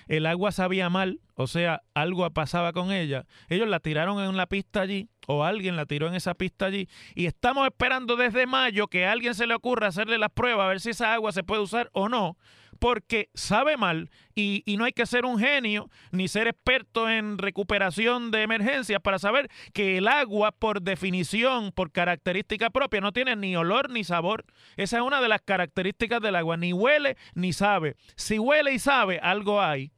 el 0.07 0.25
agua 0.25 0.51
sabía 0.51 0.89
mal, 0.89 1.21
o 1.35 1.47
sea, 1.47 1.83
algo 1.93 2.29
pasaba 2.31 2.73
con 2.73 2.91
ella. 2.91 3.25
Ellos 3.49 3.67
la 3.67 3.79
tiraron 3.79 4.19
en 4.19 4.37
la 4.37 4.47
pista 4.47 4.81
allí, 4.81 5.09
o 5.27 5.43
alguien 5.43 5.75
la 5.75 5.85
tiró 5.85 6.07
en 6.07 6.15
esa 6.15 6.33
pista 6.33 6.65
allí, 6.65 6.89
y 7.13 7.27
estamos 7.27 7.67
esperando 7.67 8.15
desde 8.15 8.47
mayo 8.47 8.87
que 8.87 9.05
a 9.05 9.11
alguien 9.11 9.35
se 9.35 9.45
le 9.45 9.53
ocurra 9.53 9.87
hacerle 9.87 10.17
las 10.17 10.31
pruebas 10.31 10.65
a 10.65 10.69
ver 10.69 10.79
si 10.79 10.89
esa 10.89 11.13
agua 11.13 11.31
se 11.31 11.43
puede 11.43 11.61
usar 11.61 11.89
o 11.91 12.09
no, 12.09 12.37
porque 12.79 13.29
sabe 13.33 13.75
mal 13.75 14.09
y, 14.35 14.63
y, 14.65 14.77
no 14.77 14.85
hay 14.85 14.93
que 14.93 15.05
ser 15.05 15.25
un 15.25 15.39
genio 15.39 15.89
ni 16.11 16.27
ser 16.27 16.47
experto 16.47 17.09
en 17.09 17.37
recuperación 17.37 18.31
de 18.31 18.43
emergencias 18.43 19.01
para 19.01 19.19
saber 19.19 19.49
que 19.73 19.97
el 19.97 20.07
agua, 20.07 20.51
por 20.51 20.81
definición, 20.81 21.71
por 21.71 21.91
característica 21.91 22.69
propia, 22.69 23.01
no 23.01 23.11
tiene 23.11 23.35
ni 23.35 23.55
olor 23.55 23.89
ni 23.89 24.03
sabor. 24.03 24.45
Esa 24.77 24.97
es 24.97 25.03
una 25.03 25.21
de 25.21 25.27
las 25.27 25.41
características 25.41 26.21
del 26.21 26.35
agua, 26.35 26.55
ni 26.55 26.71
huele 26.71 27.17
ni 27.33 27.51
sabe. 27.51 27.95
Si 28.15 28.39
huele 28.39 28.73
y 28.73 28.79
sabe, 28.79 29.19
algo 29.19 29.61
hay. 29.61 29.91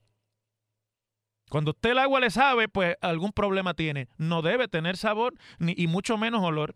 Cuando 1.50 1.72
usted 1.72 1.92
el 1.92 1.98
agua 2.00 2.20
le 2.20 2.30
sabe, 2.30 2.70
pues 2.70 2.96
algún 3.02 3.32
problema 3.32 3.74
tiene. 3.74 4.08
No 4.18 4.42
debe 4.42 4.68
tener 4.68 4.98
sabor 4.98 5.34
ni, 5.58 5.74
y 5.76 5.88
mucho 5.88 6.18
menos 6.18 6.44
olor. 6.44 6.76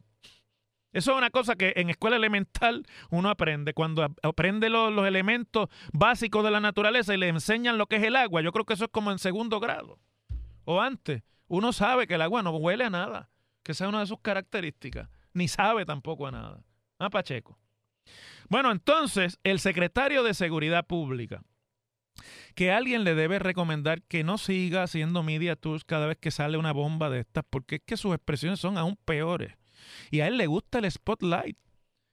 Eso 0.93 1.11
es 1.11 1.17
una 1.17 1.31
cosa 1.31 1.55
que 1.55 1.73
en 1.75 1.89
escuela 1.89 2.15
elemental 2.15 2.85
uno 3.09 3.29
aprende. 3.29 3.73
Cuando 3.73 4.07
aprende 4.21 4.69
los, 4.69 5.07
elementos 5.07 5.69
básicos 5.91 6.43
de 6.43 6.51
la 6.51 6.59
naturaleza 6.59 7.13
y 7.13 7.17
le 7.17 7.29
enseñan 7.29 7.77
lo 7.77 7.87
que 7.87 7.95
es 7.95 8.03
el 8.03 8.15
agua, 8.15 8.41
yo 8.41 8.51
creo 8.51 8.65
que 8.65 8.75
eso 8.75 8.85
es 8.85 8.91
como 8.91 9.11
en 9.11 9.19
segundo 9.19 9.59
grado 9.59 9.99
o 10.65 10.81
antes. 10.81 11.23
Uno 11.47 11.73
sabe 11.73 12.07
que 12.07 12.15
el 12.15 12.21
agua 12.21 12.43
no 12.43 12.51
huele 12.51 12.85
a 12.85 12.89
nada, 12.89 13.29
que 13.63 13.73
esa 13.73 13.85
es 13.85 13.89
una 13.89 14.01
de 14.01 14.07
sus 14.07 14.19
características, 14.19 15.09
ni 15.33 15.47
sabe 15.47 15.85
tampoco 15.85 16.27
a 16.27 16.31
nada. 16.31 16.63
Ah, 16.99 17.09
Pacheco. 17.09 17.57
Bueno, 18.49 18.71
entonces, 18.71 19.39
el 19.43 19.59
secretario 19.59 20.23
de 20.23 20.33
Seguridad 20.33 20.85
Pública, 20.85 21.43
que 22.55 22.71
alguien 22.71 23.03
le 23.03 23.15
debe 23.15 23.39
recomendar 23.39 24.01
que 24.03 24.23
no 24.23 24.37
siga 24.37 24.83
haciendo 24.83 25.23
media 25.23 25.55
tours 25.55 25.83
cada 25.83 26.07
vez 26.07 26.17
que 26.17 26.31
sale 26.31 26.57
una 26.57 26.71
bomba 26.71 27.09
de 27.09 27.19
estas, 27.19 27.43
porque 27.49 27.75
es 27.75 27.81
que 27.85 27.97
sus 27.97 28.13
expresiones 28.13 28.59
son 28.59 28.77
aún 28.77 28.97
peores. 29.05 29.55
Y 30.11 30.21
a 30.21 30.27
él 30.27 30.37
le 30.37 30.47
gusta 30.47 30.79
el 30.79 30.89
spotlight. 30.89 31.57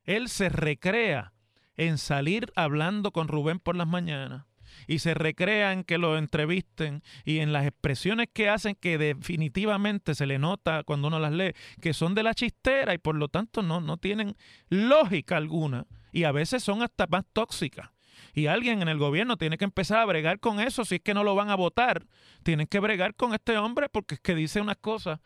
Él 0.05 0.29
se 0.29 0.49
recrea 0.49 1.33
en 1.77 1.99
salir 1.99 2.53
hablando 2.57 3.13
con 3.13 3.29
Rubén 3.29 3.59
por 3.59 3.77
las 3.77 3.87
mañanas 3.87 4.47
y 4.87 5.01
se 5.01 5.15
recrea 5.15 5.73
en 5.73 5.85
que 5.85 5.99
lo 5.99 6.17
entrevisten 6.17 7.03
y 7.25 7.39
en 7.39 7.53
las 7.53 7.67
expresiones 7.67 8.29
que 8.33 8.49
hacen 8.49 8.75
que 8.75 8.99
definitivamente 8.99 10.15
se 10.15 10.27
le 10.27 10.39
nota 10.39 10.83
cuando 10.85 11.09
uno 11.09 11.19
las 11.19 11.33
lee 11.33 11.55
que 11.81 11.95
son 11.95 12.15
de 12.15 12.23
la 12.23 12.35
chistera 12.35 12.95
y 12.95 12.99
por 12.99 13.17
lo 13.17 13.29
tanto 13.29 13.63
no, 13.63 13.81
no 13.81 13.97
tienen 13.97 14.37
lógica 14.69 15.37
alguna 15.37 15.87
y 16.13 16.25
a 16.25 16.33
veces 16.33 16.63
son 16.63 16.83
hasta 16.83 17.07
más 17.07 17.25
tóxicas. 17.33 17.91
Y 18.35 18.47
alguien 18.47 18.83
en 18.83 18.89
el 18.89 18.99
gobierno 18.99 19.37
tiene 19.37 19.59
que 19.59 19.65
empezar 19.65 19.99
a 19.99 20.05
bregar 20.05 20.41
con 20.41 20.61
eso 20.61 20.85
si 20.85 20.97
es 20.97 21.01
que 21.01 21.15
no 21.15 21.25
lo 21.25 21.35
van 21.35 21.51
a 21.51 21.57
votar. 21.57 22.07
Tienen 22.43 22.67
que 22.67 22.81
bregar 22.81 23.15
con 23.15 23.35
este 23.35 23.57
hombre 23.59 23.89
porque 23.89 24.15
es 24.17 24.21
que 24.21 24.35
dice 24.35 24.61
unas 24.61 24.77
cosas 24.77 25.21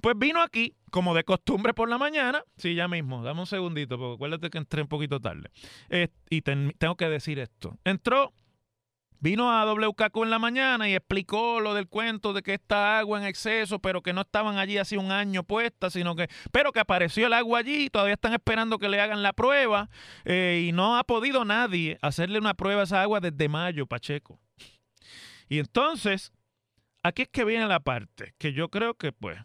Pues 0.00 0.16
vino 0.18 0.42
aquí, 0.42 0.74
como 0.90 1.14
de 1.14 1.24
costumbre 1.24 1.74
por 1.74 1.88
la 1.88 1.98
mañana. 1.98 2.44
Sí, 2.56 2.74
ya 2.74 2.88
mismo. 2.88 3.22
Dame 3.22 3.40
un 3.40 3.46
segundito, 3.46 3.98
porque 3.98 4.14
acuérdate 4.14 4.50
que 4.50 4.58
entré 4.58 4.82
un 4.82 4.88
poquito 4.88 5.20
tarde. 5.20 5.50
Eh, 5.88 6.08
y 6.30 6.42
tengo 6.42 6.96
que 6.96 7.08
decir 7.08 7.38
esto. 7.38 7.78
Entró 7.84 8.32
Vino 9.24 9.50
a 9.50 9.64
WKQ 9.64 10.24
en 10.24 10.28
la 10.28 10.38
mañana 10.38 10.86
y 10.86 10.94
explicó 10.94 11.58
lo 11.58 11.72
del 11.72 11.88
cuento 11.88 12.34
de 12.34 12.42
que 12.42 12.52
esta 12.52 12.98
agua 12.98 13.18
en 13.18 13.24
exceso, 13.24 13.78
pero 13.78 14.02
que 14.02 14.12
no 14.12 14.20
estaban 14.20 14.58
allí 14.58 14.76
hace 14.76 14.98
un 14.98 15.10
año 15.10 15.44
puestas, 15.44 15.94
sino 15.94 16.14
que, 16.14 16.28
pero 16.52 16.72
que 16.72 16.80
apareció 16.80 17.26
el 17.26 17.32
agua 17.32 17.60
allí, 17.60 17.88
todavía 17.88 18.12
están 18.12 18.34
esperando 18.34 18.78
que 18.78 18.90
le 18.90 19.00
hagan 19.00 19.22
la 19.22 19.32
prueba 19.32 19.88
eh, 20.26 20.66
y 20.68 20.72
no 20.72 20.98
ha 20.98 21.04
podido 21.04 21.46
nadie 21.46 21.98
hacerle 22.02 22.38
una 22.38 22.52
prueba 22.52 22.82
a 22.82 22.84
esa 22.84 23.00
agua 23.00 23.20
desde 23.20 23.48
mayo, 23.48 23.86
Pacheco. 23.86 24.38
Y 25.48 25.58
entonces, 25.58 26.30
aquí 27.02 27.22
es 27.22 27.28
que 27.28 27.46
viene 27.46 27.66
la 27.66 27.80
parte, 27.80 28.34
que 28.36 28.52
yo 28.52 28.68
creo 28.68 28.92
que 28.92 29.12
pues 29.12 29.38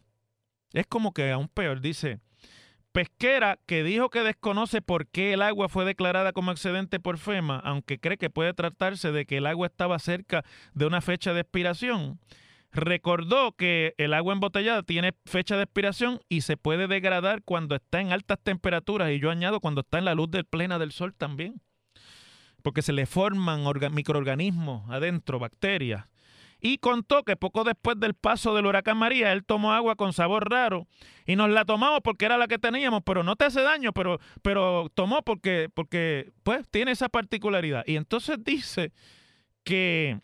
es 0.74 0.88
como 0.88 1.14
que 1.14 1.32
aún 1.32 1.48
peor, 1.48 1.80
dice, 1.80 2.20
pesquera 2.92 3.60
que 3.66 3.84
dijo 3.84 4.10
que 4.10 4.22
desconoce 4.22 4.82
por 4.82 5.08
qué 5.08 5.34
el 5.34 5.42
agua 5.42 5.70
fue 5.70 5.86
declarada 5.86 6.34
como 6.34 6.52
excedente 6.52 7.00
por 7.00 7.18
FEMA, 7.18 7.60
aunque 7.60 8.00
cree 8.00 8.18
que 8.18 8.30
puede 8.30 8.54
tratarse 8.54 9.12
de 9.12 9.26
que 9.26 9.38
el 9.38 9.46
agua 9.46 9.68
estaba 9.68 10.00
cerca 10.00 10.44
de 10.74 10.86
una 10.86 11.02
fecha 11.02 11.34
de 11.34 11.42
expiración, 11.42 12.20
recordó 12.72 13.54
que 13.54 13.94
el 13.98 14.14
agua 14.14 14.34
embotellada 14.34 14.84
tiene 14.84 15.14
fecha 15.26 15.58
de 15.58 15.64
expiración 15.64 16.20
y 16.30 16.42
se 16.42 16.58
puede 16.58 16.88
degradar 16.88 17.42
cuando 17.44 17.76
está 17.76 18.02
en 18.02 18.12
altas 18.12 18.40
temperaturas 18.42 19.12
y 19.12 19.20
yo 19.20 19.32
añado 19.32 19.60
cuando 19.60 19.82
está 19.82 19.98
en 19.98 20.06
la 20.06 20.16
luz 20.16 20.30
del 20.32 20.46
plena 20.46 20.80
del 20.80 20.92
sol 20.92 21.14
también, 21.14 21.62
porque 22.62 22.82
se 22.82 22.94
le 22.94 23.06
forman 23.06 23.64
microorganismos 23.92 24.90
adentro, 24.90 25.40
bacterias 25.40 26.06
y 26.62 26.78
contó 26.78 27.24
que 27.24 27.36
poco 27.36 27.64
después 27.64 28.00
del 28.00 28.14
paso 28.14 28.54
del 28.56 28.66
huracán 28.66 28.98
María, 28.98 29.32
él 29.32 29.44
tomó 29.46 29.74
agua 29.74 29.96
con 29.96 30.14
sabor 30.14 30.50
raro 30.50 30.88
y 31.26 31.36
nos 31.36 31.50
la 31.50 31.66
tomamos 31.66 32.02
porque 32.04 32.26
era 32.26 32.38
la 32.38 32.48
que 32.48 32.60
teníamos, 32.60 33.02
pero 33.06 33.24
no 33.24 33.36
te 33.36 33.46
hace 33.46 33.62
daño, 33.62 33.94
pero, 33.94 34.20
pero 34.42 34.90
tomó 34.94 35.22
porque, 35.22 35.70
porque 35.74 36.32
pues 36.44 36.68
tiene 36.70 36.92
esa 36.92 37.10
particularidad. 37.10 37.84
Y 37.88 37.96
entonces 37.96 38.38
dice 38.44 38.92
que 39.64 40.20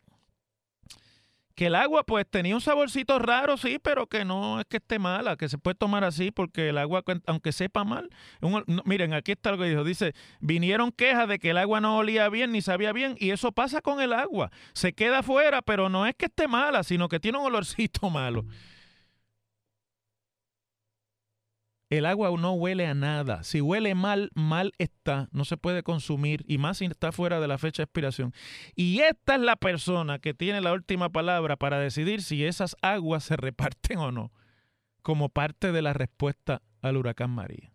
que 1.55 1.67
el 1.67 1.75
agua 1.75 2.03
pues 2.03 2.25
tenía 2.29 2.53
un 2.53 2.61
saborcito 2.61 3.17
raro, 3.17 3.57
sí, 3.57 3.79
pero 3.81 4.07
que 4.07 4.25
no 4.25 4.59
es 4.59 4.65
que 4.65 4.77
esté 4.77 4.99
mala, 4.99 5.37
que 5.37 5.49
se 5.49 5.57
puede 5.57 5.75
tomar 5.75 6.03
así 6.03 6.31
porque 6.31 6.69
el 6.69 6.77
agua, 6.77 7.03
aunque 7.25 7.51
sepa 7.51 7.83
mal, 7.83 8.09
miren, 8.83 9.13
aquí 9.13 9.31
está 9.31 9.51
lo 9.51 9.57
que 9.57 9.69
dijo, 9.69 9.83
dice, 9.83 10.13
vinieron 10.41 10.91
quejas 10.91 11.27
de 11.29 11.39
que 11.39 11.51
el 11.51 11.57
agua 11.57 11.79
no 11.79 11.97
olía 11.97 12.27
bien 12.29 12.51
ni 12.51 12.61
sabía 12.61 12.91
bien 12.91 13.15
y 13.19 13.31
eso 13.31 13.53
pasa 13.53 13.81
con 13.81 14.01
el 14.01 14.13
agua, 14.13 14.51
se 14.73 14.93
queda 14.93 15.19
afuera, 15.19 15.61
pero 15.61 15.89
no 15.89 16.05
es 16.05 16.15
que 16.15 16.25
esté 16.25 16.47
mala, 16.47 16.83
sino 16.83 17.07
que 17.07 17.19
tiene 17.19 17.37
un 17.37 17.45
olorcito 17.45 18.09
malo. 18.09 18.45
El 21.89 22.07
agua 22.07 22.31
no 22.37 22.53
huele 22.53 22.87
a 22.87 22.95
nada. 22.95 23.43
Si 23.43 23.61
huele 23.61 23.93
mal, 23.93 24.31
mal 24.33 24.73
está. 24.79 25.29
No 25.31 25.45
se 25.45 25.55
puede 25.55 25.83
consumir 25.83 26.43
y 26.47 26.57
más 26.57 26.79
si 26.79 26.85
está 26.85 27.11
fuera 27.11 27.39
de 27.39 27.47
la 27.47 27.57
fecha 27.57 27.81
de 27.81 27.85
expiración. 27.85 28.33
Y 28.75 28.99
esta 29.01 29.35
es 29.35 29.41
la 29.41 29.55
persona 29.55 30.17
que 30.19 30.33
tiene 30.33 30.61
la 30.61 30.73
última 30.73 31.09
palabra 31.09 31.57
para 31.57 31.79
decidir 31.79 32.23
si 32.23 32.43
esas 32.43 32.75
aguas 32.81 33.23
se 33.23 33.35
reparten 33.35 33.99
o 33.99 34.11
no, 34.11 34.31
como 35.03 35.29
parte 35.29 35.71
de 35.71 35.81
la 35.83 35.93
respuesta 35.93 36.63
al 36.81 36.97
huracán 36.97 37.29
María. 37.29 37.71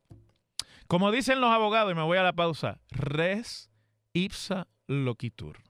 Como 0.88 1.12
dicen 1.12 1.40
los 1.40 1.52
abogados, 1.52 1.92
y 1.92 1.94
me 1.94 2.02
voy 2.02 2.18
a 2.18 2.24
la 2.24 2.32
pausa, 2.32 2.80
res 2.90 3.70
ipsa 4.12 4.66
loquitur. 4.88 5.69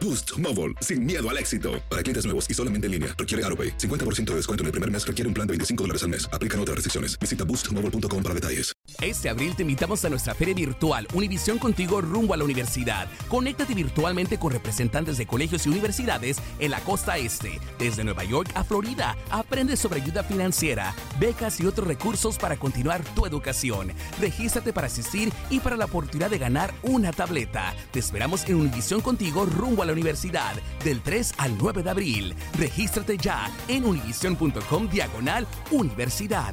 Boost 0.00 0.38
Mobile, 0.38 0.72
sin 0.80 1.04
miedo 1.04 1.28
al 1.28 1.36
éxito. 1.36 1.72
Para 1.90 2.02
clientes 2.02 2.24
nuevos 2.24 2.50
y 2.50 2.54
solamente 2.54 2.86
en 2.86 2.92
línea, 2.92 3.14
requiere 3.18 3.44
AroPay. 3.44 3.76
50% 3.76 4.30
de 4.30 4.36
descuento 4.36 4.62
en 4.62 4.66
el 4.66 4.72
primer 4.72 4.90
mes 4.90 5.06
requiere 5.06 5.28
un 5.28 5.34
plan 5.34 5.46
de 5.46 5.52
25 5.52 5.84
dólares 5.84 6.02
al 6.02 6.08
mes. 6.08 6.26
Aplican 6.32 6.58
otras 6.60 6.76
restricciones. 6.76 7.18
Visita 7.18 7.44
boostmobile.com 7.44 8.22
para 8.22 8.34
detalles. 8.34 8.72
Este 9.00 9.28
abril 9.28 9.56
te 9.56 9.62
invitamos 9.62 10.04
a 10.04 10.10
nuestra 10.10 10.34
feria 10.34 10.54
virtual 10.54 11.06
Univisión 11.14 11.58
Contigo 11.58 12.00
rumbo 12.00 12.34
a 12.34 12.36
la 12.36 12.44
universidad. 12.44 13.08
Conéctate 13.28 13.74
virtualmente 13.74 14.38
con 14.38 14.52
representantes 14.52 15.18
de 15.18 15.26
colegios 15.26 15.66
y 15.66 15.70
universidades 15.70 16.38
en 16.58 16.70
la 16.70 16.80
costa 16.80 17.16
este. 17.16 17.60
Desde 17.78 18.04
Nueva 18.04 18.24
York 18.24 18.50
a 18.54 18.64
Florida, 18.64 19.16
aprende 19.30 19.76
sobre 19.76 20.02
ayuda 20.02 20.22
financiera, 20.22 20.94
becas 21.18 21.60
y 21.60 21.66
otros 21.66 21.86
recursos 21.86 22.38
para 22.38 22.56
continuar 22.56 23.02
tu 23.14 23.26
educación. 23.26 23.92
Regístrate 24.20 24.72
para 24.72 24.86
asistir 24.86 25.32
y 25.50 25.60
para 25.60 25.76
la 25.76 25.86
oportunidad 25.86 26.30
de 26.30 26.38
ganar 26.38 26.74
una 26.82 27.12
tableta. 27.12 27.74
Te 27.90 27.98
esperamos 27.98 28.44
en 28.48 28.56
Univisión 28.56 29.00
Contigo 29.00 29.46
rumbo 29.62 29.82
a 29.82 29.86
la 29.86 29.92
universidad 29.92 30.54
del 30.84 31.00
3 31.00 31.34
al 31.38 31.56
9 31.56 31.84
de 31.84 31.90
abril. 31.90 32.34
Regístrate 32.58 33.16
ya 33.16 33.48
en 33.68 33.84
univision.com 33.84 34.88
diagonal 34.88 35.46
universidad. 35.70 36.52